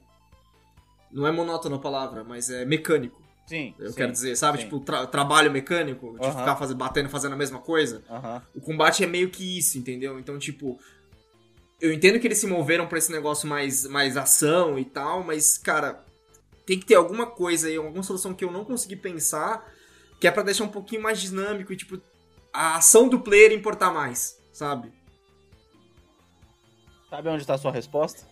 [1.12, 3.20] não é monótono a palavra, mas é mecânico.
[3.48, 3.74] Sim.
[3.80, 4.58] Eu sim, quero dizer, sabe?
[4.60, 4.66] sim.
[4.66, 6.38] Tipo, tra- trabalho mecânico, de Aham.
[6.38, 8.04] ficar fazendo, batendo, fazendo a mesma coisa.
[8.10, 8.44] Aham.
[8.54, 10.20] O combate é meio que isso, entendeu?
[10.20, 10.78] Então, tipo,
[11.82, 15.58] eu entendo que eles se moveram pra esse negócio mais, mais ação e tal, mas,
[15.58, 16.06] cara,
[16.66, 19.66] tem que ter alguma coisa aí, alguma solução que eu não consegui pensar,
[20.20, 22.00] que é pra deixar um pouquinho mais dinâmico e, tipo,
[22.54, 24.92] a ação do player importar mais, sabe?
[27.10, 28.29] Sabe onde tá a sua resposta?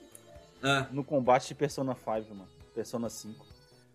[0.68, 2.50] Ah, No combate de Persona 5, mano.
[2.76, 3.46] Persona 5.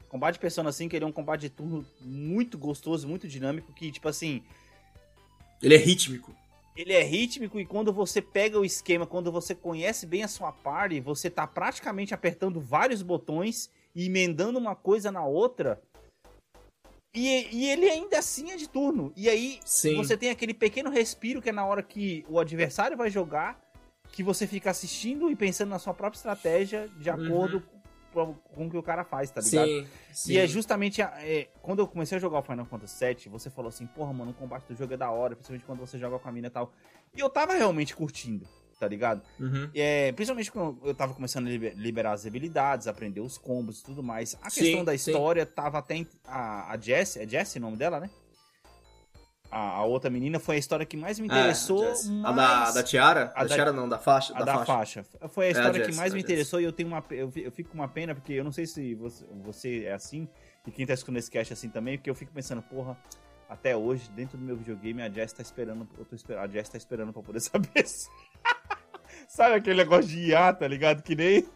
[0.06, 3.72] O combate de Persona 5 ele é um combate de turno muito gostoso, muito dinâmico,
[3.72, 4.42] que, tipo assim,
[5.62, 6.34] ele é rítmico.
[6.76, 10.50] ele é rítmico e quando você pega o esquema, quando você conhece bem a sua
[10.52, 15.80] party, você tá praticamente apertando vários botões e emendando uma coisa na outra.
[17.14, 19.12] E, e ele ainda assim é de turno.
[19.14, 19.96] E aí Sim.
[19.96, 23.60] você tem aquele pequeno respiro que é na hora que o adversário vai jogar,
[24.12, 27.24] que você fica assistindo e pensando na sua própria estratégia de Uhum.
[27.26, 27.62] acordo
[28.12, 29.66] com, com o que o cara faz, tá ligado?
[29.66, 30.32] Sim, sim.
[30.34, 33.70] E é justamente é, quando eu comecei a jogar o Final Fantasy VII, você falou
[33.70, 36.28] assim, porra, mano, o combate do jogo é da hora, principalmente quando você joga com
[36.28, 36.72] a mina e tal.
[37.16, 38.46] E eu tava realmente curtindo,
[38.78, 39.22] tá ligado?
[39.40, 39.70] Uhum.
[39.74, 43.84] É, principalmente quando eu tava começando a liber- liberar as habilidades, aprender os combos e
[43.84, 44.36] tudo mais.
[44.42, 45.10] A Sim, questão da sim.
[45.10, 46.06] história tava até.
[46.26, 48.10] A, a Jessie, é Jessie o nome dela, né?
[49.55, 51.84] A, a outra menina foi a história que mais me interessou.
[51.84, 52.24] É, a mas...
[52.24, 53.32] A da, da tiara?
[53.36, 54.32] a da da- tiara não, da faixa.
[54.34, 55.05] A da, faixa.
[55.28, 56.30] Foi a história que Jess, mais é me a Jess.
[56.30, 57.05] interessou e eu tenho uma.
[57.11, 59.92] Eu, fi- eu fico com uma pena, porque eu não sei se você, você é
[59.92, 60.26] assim,
[60.66, 62.96] e quem tá escutando esse cast é assim também, porque eu fico pensando, porra,
[63.46, 65.86] até hoje, dentro do meu videogame, a Jess tá esperando.
[65.98, 66.44] Eu tô esperando.
[66.44, 68.09] A Jess tá esperando pra poder saber se.
[69.28, 71.03] Sabe aquele negócio de IA, tá ligado?
[71.03, 71.46] Que nem.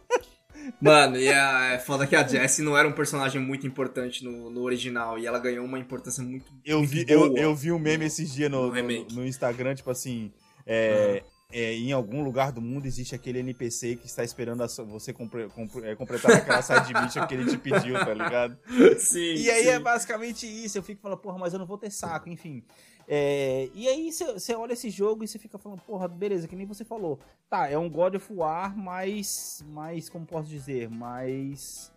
[0.81, 4.49] Mano, e é, é foda que a Jessie não era um personagem muito importante no,
[4.49, 6.51] no original, e ela ganhou uma importância muito.
[6.65, 7.27] Eu vi, boa.
[7.27, 10.31] eu, eu vi um meme esses dias no, no no, no Instagram, tipo assim.
[10.65, 15.13] É, é, em algum lugar do mundo existe aquele NPC que está esperando a você
[15.13, 18.57] compre- compre- é, completar aquela side mission que ele te pediu, tá ligado?
[18.99, 19.35] Sim.
[19.35, 19.69] E aí sim.
[19.69, 20.77] é basicamente isso.
[20.77, 22.63] Eu fico falando, porra, mas eu não vou ter saco, enfim.
[23.07, 26.65] É, e aí você- olha esse jogo e você fica falando, porra, beleza, que nem
[26.65, 27.17] você falou.
[27.49, 29.63] Tá, é um God of War mais.
[29.69, 30.89] mais como posso dizer?
[30.89, 31.91] Mais.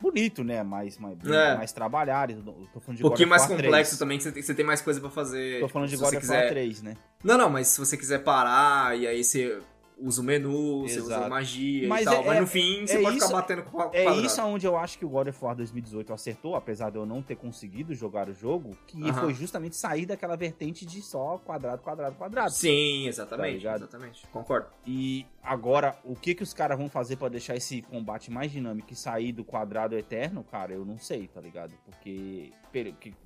[0.00, 0.62] Bonito, né?
[0.62, 1.56] Mais, mais, É.
[1.56, 2.34] mais trabalhado.
[2.72, 3.98] Tô falando de Um pouquinho mais complexo 3.
[3.98, 5.60] também, que você tem, você tem mais coisa pra fazer.
[5.60, 6.48] Tô falando de se God of War quiser...
[6.48, 6.94] 3, né?
[7.22, 9.60] Não, não, mas se você quiser parar e aí você
[10.02, 11.30] usa o menu, você usa Exato.
[11.30, 12.14] magia Mas e tal.
[12.14, 14.26] é- mas é- no fim você é pode isso- ficar batendo com o É quadrado.
[14.26, 17.22] isso onde eu acho que o God of War 2018 acertou, apesar de eu não
[17.22, 19.12] ter conseguido jogar o jogo, que Aham.
[19.20, 22.50] foi justamente sair daquela vertente de só quadrado, quadrado, quadrado.
[22.50, 23.56] Sim, Tá exatamente.
[23.58, 23.76] ligado?
[23.82, 24.26] exatamente.
[24.28, 24.66] Concordo.
[24.86, 28.92] E agora, o que que os caras vão fazer pra deixar esse combate mais dinâmico
[28.92, 31.74] e sair do quadrado eterno, cara, eu não sei, tá ligado?
[31.84, 32.52] Porque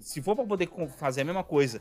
[0.01, 1.81] se for pra poder fazer a mesma coisa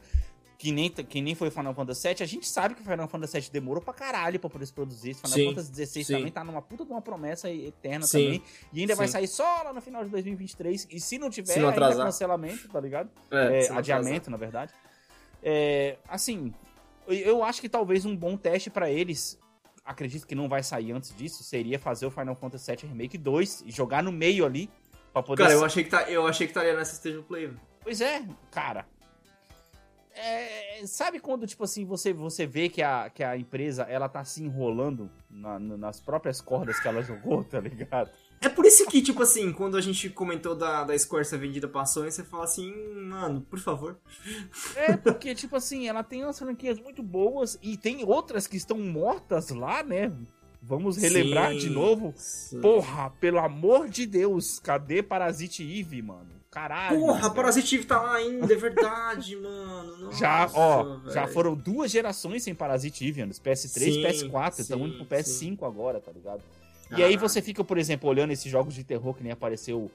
[0.63, 3.05] que nem, que nem foi o Final Fantasy VII, a gente sabe que o Final
[3.09, 5.13] Fantasy VII demorou pra caralho pra poder se produzir.
[5.13, 8.43] Final Sim, Fantasy XVI também tá numa puta de uma promessa eterna Sim, também.
[8.71, 9.11] E ainda vai sim.
[9.11, 10.87] sair só lá no final de 2023.
[10.89, 12.05] E se não tiver, Se não ainda atrasar.
[12.05, 13.09] cancelamento, tá ligado?
[13.29, 14.73] É, É, adiamento, na verdade.
[15.43, 16.53] É, assim,
[17.07, 19.37] eu- acho que talvez um bom teste pra eles,
[19.83, 23.63] acredito que não vai sair antes disso, seria fazer o Final Fantasy VII Remake 2
[23.65, 24.69] e jogar no meio ali
[25.11, 25.43] pra poder.
[25.43, 27.51] Cara, eu achei que tá, eu achei que estaria nessa stage play.
[27.81, 28.87] Pois é, cara.
[30.15, 34.23] É, sabe quando, tipo assim, você, você vê que a, que a empresa ela tá
[34.23, 38.11] se enrolando na- na- nas próprias cordas que ela jogou, tá ligado?
[38.39, 41.67] É por isso que, tipo assim, quando a gente comentou da, da Square ser vendida
[41.67, 43.97] pra Sony, você fala assim, "Hum, mano, por favor.
[44.75, 48.77] É, porque, tipo assim, ela tem umas franquias muito boas e tem outras que estão
[48.79, 50.11] mortas lá, né?
[50.61, 52.13] Vamos relembrar Sim, de novo.
[52.15, 52.59] sim.
[52.61, 56.42] Porra, pelo amor de Deus, cadê Parasite Eve, mano?
[56.53, 56.99] Caralho.
[56.99, 57.33] Porra.
[57.33, 59.97] Parasite tá lá ainda, é verdade, mano.
[59.97, 61.33] Nossa, Já, ó, já velho.
[61.33, 63.39] foram duas gerações sem Parasite Eve, anos.
[63.39, 64.59] PS3 e Sim, PS4.
[64.59, 66.41] Estamos sim, indo pro PS5 agora, tá ligado?
[66.85, 67.05] E Caralho.
[67.07, 69.89] aí você fica, por exemplo, olhando esses jogos de terror que nem apareceu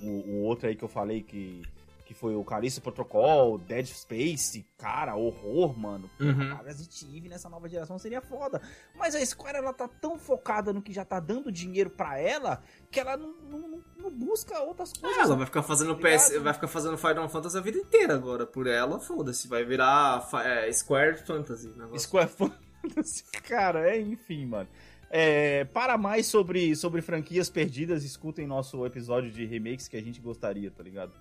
[0.00, 1.62] o, o outro aí que eu falei que,
[2.10, 6.10] que foi o Callisto Protocol, Dead Space, cara, horror, mano.
[6.18, 6.56] Uhum.
[6.64, 8.60] Resident Evil nessa nova geração seria foda.
[8.96, 12.60] Mas a Square, ela tá tão focada no que já tá dando dinheiro pra ela,
[12.90, 15.18] que ela não, não, não- busca outras coisas.
[15.18, 16.08] Ah, ela vai ficar fazendo Tá?
[16.08, 18.44] PS, vai ficar fazendo Final Fantasy a vida inteira agora.
[18.44, 21.68] Por ela, foda-se, vai virar é, Square Fantasy.
[21.68, 22.00] negócio.
[22.00, 24.68] Square Fantasy, cara, é, enfim, mano.
[25.08, 30.20] É, para mais sobre, sobre franquias perdidas, escutem nosso episódio de remakes que a gente
[30.20, 31.12] gostaria, tá ligado?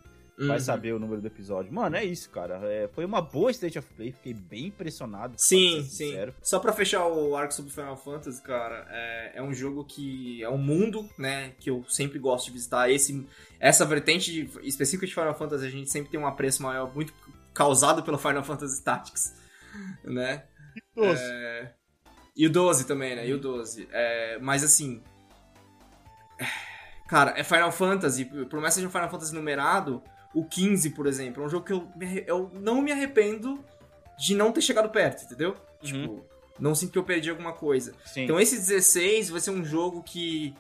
[0.47, 0.59] Vai Uhum.
[0.63, 1.73] saber o número do episódio.
[1.73, 2.59] Mano, é isso, cara.
[2.63, 5.33] É, foi uma boa State of Play, fiquei bem impressionado.
[5.37, 6.11] Sim, sim.
[6.11, 6.33] sincero.
[6.41, 10.49] Só pra fechar o arco sobre Final Fantasy, cara, é, é um jogo que é
[10.49, 12.89] um mundo, né, que eu sempre gosto de visitar.
[12.89, 13.27] Esse,
[13.59, 17.13] essa vertente de- específica de Final Fantasy, a gente sempre tem um apreço maior, muito
[17.53, 19.35] causado pelo Final Fantasy Tactics,
[20.05, 20.45] né?
[20.95, 21.21] Doze.
[21.21, 21.73] É,
[22.37, 23.27] E o 12 também, né?
[23.27, 23.89] E o 12.
[23.91, 25.03] É, mas assim.
[27.07, 28.23] Cara, é Final Fantasy.
[28.25, 30.01] Por mais que seja um Final Fantasy numerado,
[30.33, 33.63] o 15, por exemplo, é um jogo que eu, me eu não me arrependo
[34.17, 35.55] de não ter chegado perto, entendeu?
[35.81, 36.25] Tipo,
[36.59, 37.93] não sinto que eu perdi alguma coisa.
[38.05, 38.23] Sim.
[38.23, 40.53] Então esse 16 vai ser um jogo que.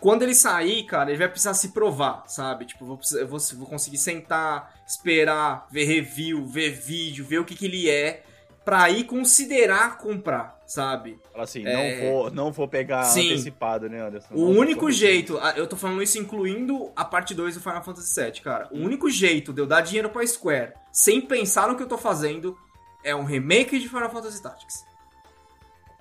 [0.00, 2.64] Quando ele sair, cara, ele vai precisar se provar, sabe?
[2.64, 7.56] Tipo, vou, eu vou, vou conseguir sentar, esperar, ver review, ver vídeo, ver o que,
[7.56, 8.22] que ele é,
[8.68, 11.18] pra aí considerar comprar, sabe?
[11.32, 11.72] Fala assim, É.
[12.02, 13.32] não, vou, não vou pegar Sim.
[13.32, 14.34] antecipado, né, Anderson?
[14.34, 17.82] O Não único jeito, ah, eu tô falando isso incluindo a parte 2 do Final
[17.82, 18.68] Fantasy VII, cara.
[18.70, 21.96] O único jeito de eu dar dinheiro pra Square sem pensar no que eu tô
[21.96, 22.58] fazendo
[23.02, 24.84] é um remake de Final Fantasy Tactics.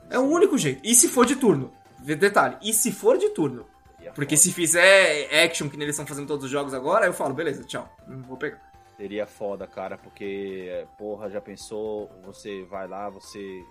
[0.10, 0.82] É o único jeito.
[0.84, 1.72] E se for de turno?
[2.00, 3.66] Detalhe, e se for de turno?
[3.96, 7.14] Seria Porque se fizer action, que nem eles estão fazendo todos os jogos agora, eu
[7.14, 8.60] falo, beleza, tchau, não vou pegar.
[8.98, 13.64] Seria foda, cara, porque, porra, já pensou, você vai lá, você,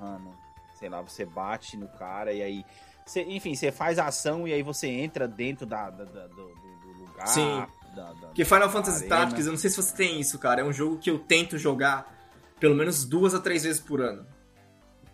[0.00, 0.34] mano,
[0.78, 2.64] sei lá, você bate no cara e aí,
[3.04, 6.34] você- enfim, você faz a ação e aí você entra dentro da, da- da- do,
[6.34, 7.26] do- lugar.
[7.28, 7.66] Sim.
[7.94, 9.16] da- da- Porque Final Fantasy arena.
[9.26, 11.58] Tactics, eu não sei se você tem isso, cara, é um jogo que eu tento
[11.58, 12.16] jogar
[12.60, 14.24] pelo menos duas a três vezes por ano.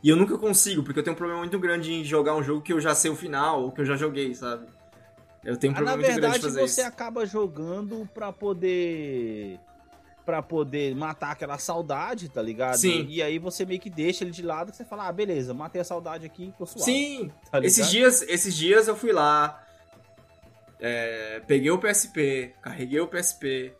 [0.03, 2.61] E eu nunca consigo, porque eu tenho um problema muito grande em jogar um jogo
[2.61, 4.67] que eu já sei o final, ou que eu já joguei, sabe?
[5.47, 6.89] Eu tenho um Ah, na problema muito grande verdade, de fazer você isso.
[6.89, 9.59] acaba jogando pra poder.
[10.25, 12.77] Pra poder matar aquela saudade, tá ligado?
[12.79, 13.07] Sim.
[13.09, 15.81] E aí você meio que deixa ele de lado que você fala, ah, beleza, matei
[15.81, 16.83] a saudade aqui, tô suave.
[16.85, 19.65] Sim, tá esses dias, esses dias eu fui lá,
[20.81, 23.73] é, peguei o PSP, carreguei o PSP,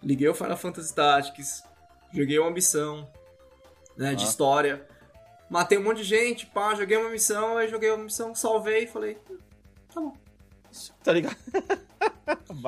[0.00, 1.64] liguei o Final Fantasy Tactics,
[2.12, 3.08] joguei uma missão
[3.96, 4.28] né, de Ah.
[4.28, 4.86] história,
[5.50, 8.86] matei um monte de gente, pá, joguei uma missão, aí joguei uma missão, salvei e
[8.86, 9.36] falei, "Hum,
[9.92, 10.12] tá bom.
[11.02, 11.36] Tá ligado?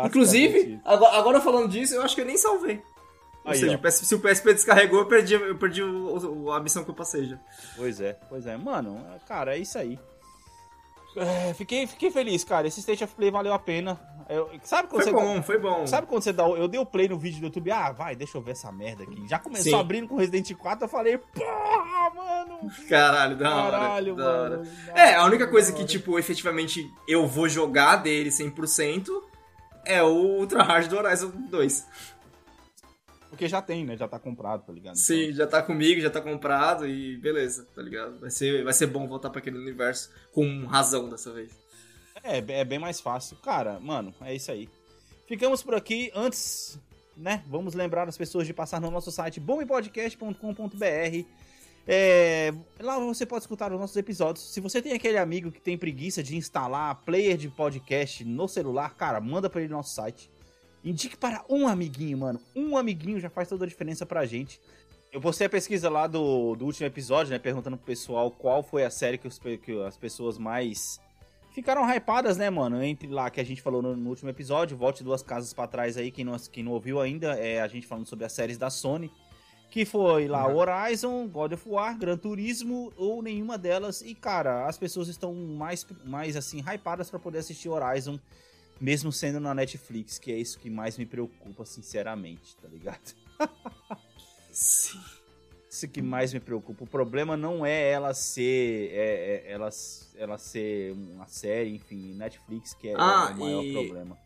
[0.07, 2.82] Inclusive, agora, agora falando disso, eu acho que eu nem salvei.
[3.44, 3.90] Ou Aí, seja, ó.
[3.90, 7.24] se o PSP descarregou, eu perdi, eu perdi o- o- a missão que eu passei
[7.24, 7.38] já.
[7.76, 8.57] Pois é, pois é.
[8.57, 9.98] Mano, é, cara, é isso aí.
[11.16, 12.68] É, fiquei, fiquei feliz, cara.
[12.68, 13.98] Esse State of Play valeu a pena.
[14.28, 15.18] Eu- sabe quando Foi você.
[15.24, 15.84] bom, foi bom.
[15.86, 16.46] Sabe quando você dá.
[16.46, 17.70] o- Eu dei o play no vídeo do YouTube.
[17.72, 19.26] Ah, vai, deixa eu ver essa merda aqui.
[19.26, 19.78] Já começou Sim.
[19.80, 20.84] abrindo com Resident 4.
[20.84, 21.99] Eu falei, porra,
[22.47, 22.70] mano.
[22.88, 23.78] Caralho, da hora.
[23.78, 24.57] Caralho, da hora.
[24.59, 24.70] mano.
[24.95, 29.09] É, a única coisa que, tipo, efetivamente eu vou jogar dele 100%
[29.84, 31.86] é o Ultra Hard do Horizon 2.
[33.30, 33.97] Porque já tem, né?
[33.97, 34.97] Já tá comprado, tá ligado?
[34.97, 38.18] Sim, já tá comigo, já tá comprado e beleza, tá ligado?
[38.18, 41.53] Vai ser, vai ser bom voltar pra aquele universo com razão dessa vez.
[42.22, 43.36] É, é bem mais fácil.
[43.38, 44.68] Cara, mano, é isso aí.
[45.26, 46.11] Ficamos por aqui.
[46.14, 46.78] Antes,
[47.16, 47.45] né?
[47.47, 51.24] Vamos lembrar as pessoas de passar no nosso site bombepodcast.com.br.
[51.93, 54.53] É, lá você pode escutar os nossos episódios.
[54.53, 58.95] Se você tem aquele amigo que tem preguiça de instalar player de podcast no celular,
[58.95, 60.30] cara, manda pra ele no nosso site.
[60.84, 62.41] Indique para um amiguinho, mano.
[62.55, 64.61] Um amiguinho já faz toda a diferença pra gente.
[65.12, 67.41] Eu postei a pesquisa lá do, do último episódio, né?
[67.41, 71.01] Perguntando pro pessoal qual foi a série que, os que as pessoas mais
[71.53, 72.80] ficaram hypadas, né, mano?
[72.84, 75.97] Entre lá que a gente falou no, no último episódio, volte duas casas pra trás
[75.97, 78.70] aí, quem não, quem não ouviu ainda, é a gente falando sobre as séries da
[78.70, 79.11] Sony.
[79.70, 80.56] Que foi lá Uhum.
[80.56, 84.02] Horizon, God of War, Gran Turismo ou nenhuma delas.
[84.02, 88.18] E, cara, as pessoas estão mais, mais assim, hypadas pra poder assistir Horizon,
[88.80, 93.14] mesmo sendo na Netflix, que é isso que mais me preocupa, sinceramente, tá ligado?
[94.50, 95.00] Sim.
[95.70, 96.82] Isso que mais me preocupa.
[96.82, 98.90] O problema não é ela ser.
[98.92, 99.68] É, é- ela,
[100.16, 104.18] ela ser uma série, enfim, Netflix, que é, Ah, o maior e- problema.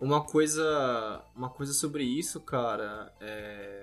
[0.00, 3.82] Uma coisa, uma coisa sobre isso, cara, é...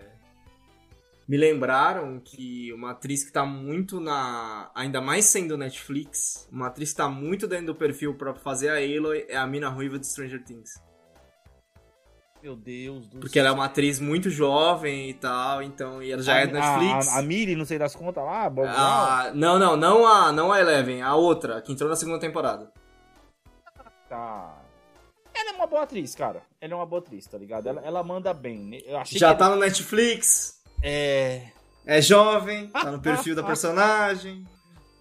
[1.28, 4.70] Me lembraram que uma atriz que tá muito na...
[4.76, 8.76] Ainda mais sendo Netflix, uma atriz que tá muito dentro do perfil pra fazer a
[8.76, 10.70] Aloy é a Mina Ruiva de Stranger Things.
[12.44, 16.04] Meu Deus do Porque ela é uma atriz muito jovem e tal, então...
[16.04, 17.08] E ela já é da Netflix.
[17.08, 18.78] A, a, a Miri, não sei das contas lá, Bob Brown.
[18.78, 22.72] Ah, não, não, não a, não a Eleven, a outra, que entrou na segunda temporada.
[24.08, 24.62] Tá.
[25.34, 26.44] Ela é uma boa atriz, cara.
[26.62, 27.68] Ela é uma boa atriz, tá ligado?
[27.68, 28.80] Ela, ela manda bem.
[28.86, 31.42] Eu achei Já tá no Netflix, É.
[31.86, 34.46] é jovem, tá no perfil da personagem.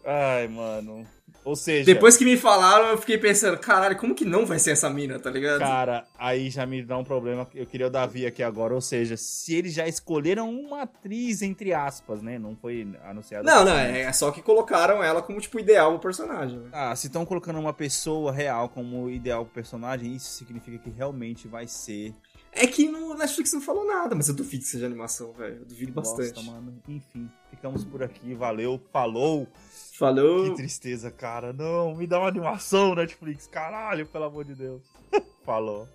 [0.04, 1.06] Ai, mano.
[1.44, 4.70] Ou seja, Depois que me falaram, eu fiquei pensando, caralho, como que não vai ser
[4.70, 5.58] essa mina, tá ligado?
[5.58, 7.46] cara, aí já me dá um problema.
[7.54, 8.72] Eu queria o Davi aqui agora.
[8.74, 12.38] Ou seja, se eles já escolheram uma atriz, entre aspas, né?
[12.38, 13.44] Não foi anunciado.
[13.44, 16.58] Não, não, é só que colocaram ela como, tipo, ideal pro personagem.
[16.58, 16.70] né?
[16.72, 21.46] Ah, se estão colocando uma pessoa real como ideal pro personagem, isso significa que realmente
[21.46, 22.14] vai ser.
[22.56, 25.56] É que no Netflix não falou nada, mas eu duvido que seja animação, velho.
[25.56, 26.34] Eu duvido bastante.
[26.34, 26.80] Bosta, mano.
[26.86, 28.32] Enfim, ficamos por aqui.
[28.34, 29.48] Valeu, falou.
[29.98, 30.50] Falou.
[30.50, 31.52] Que tristeza, cara.
[31.52, 33.48] Não, me dá uma animação, Netflix.
[33.48, 34.82] Caralho, pelo amor de Deus.
[35.44, 35.88] falou.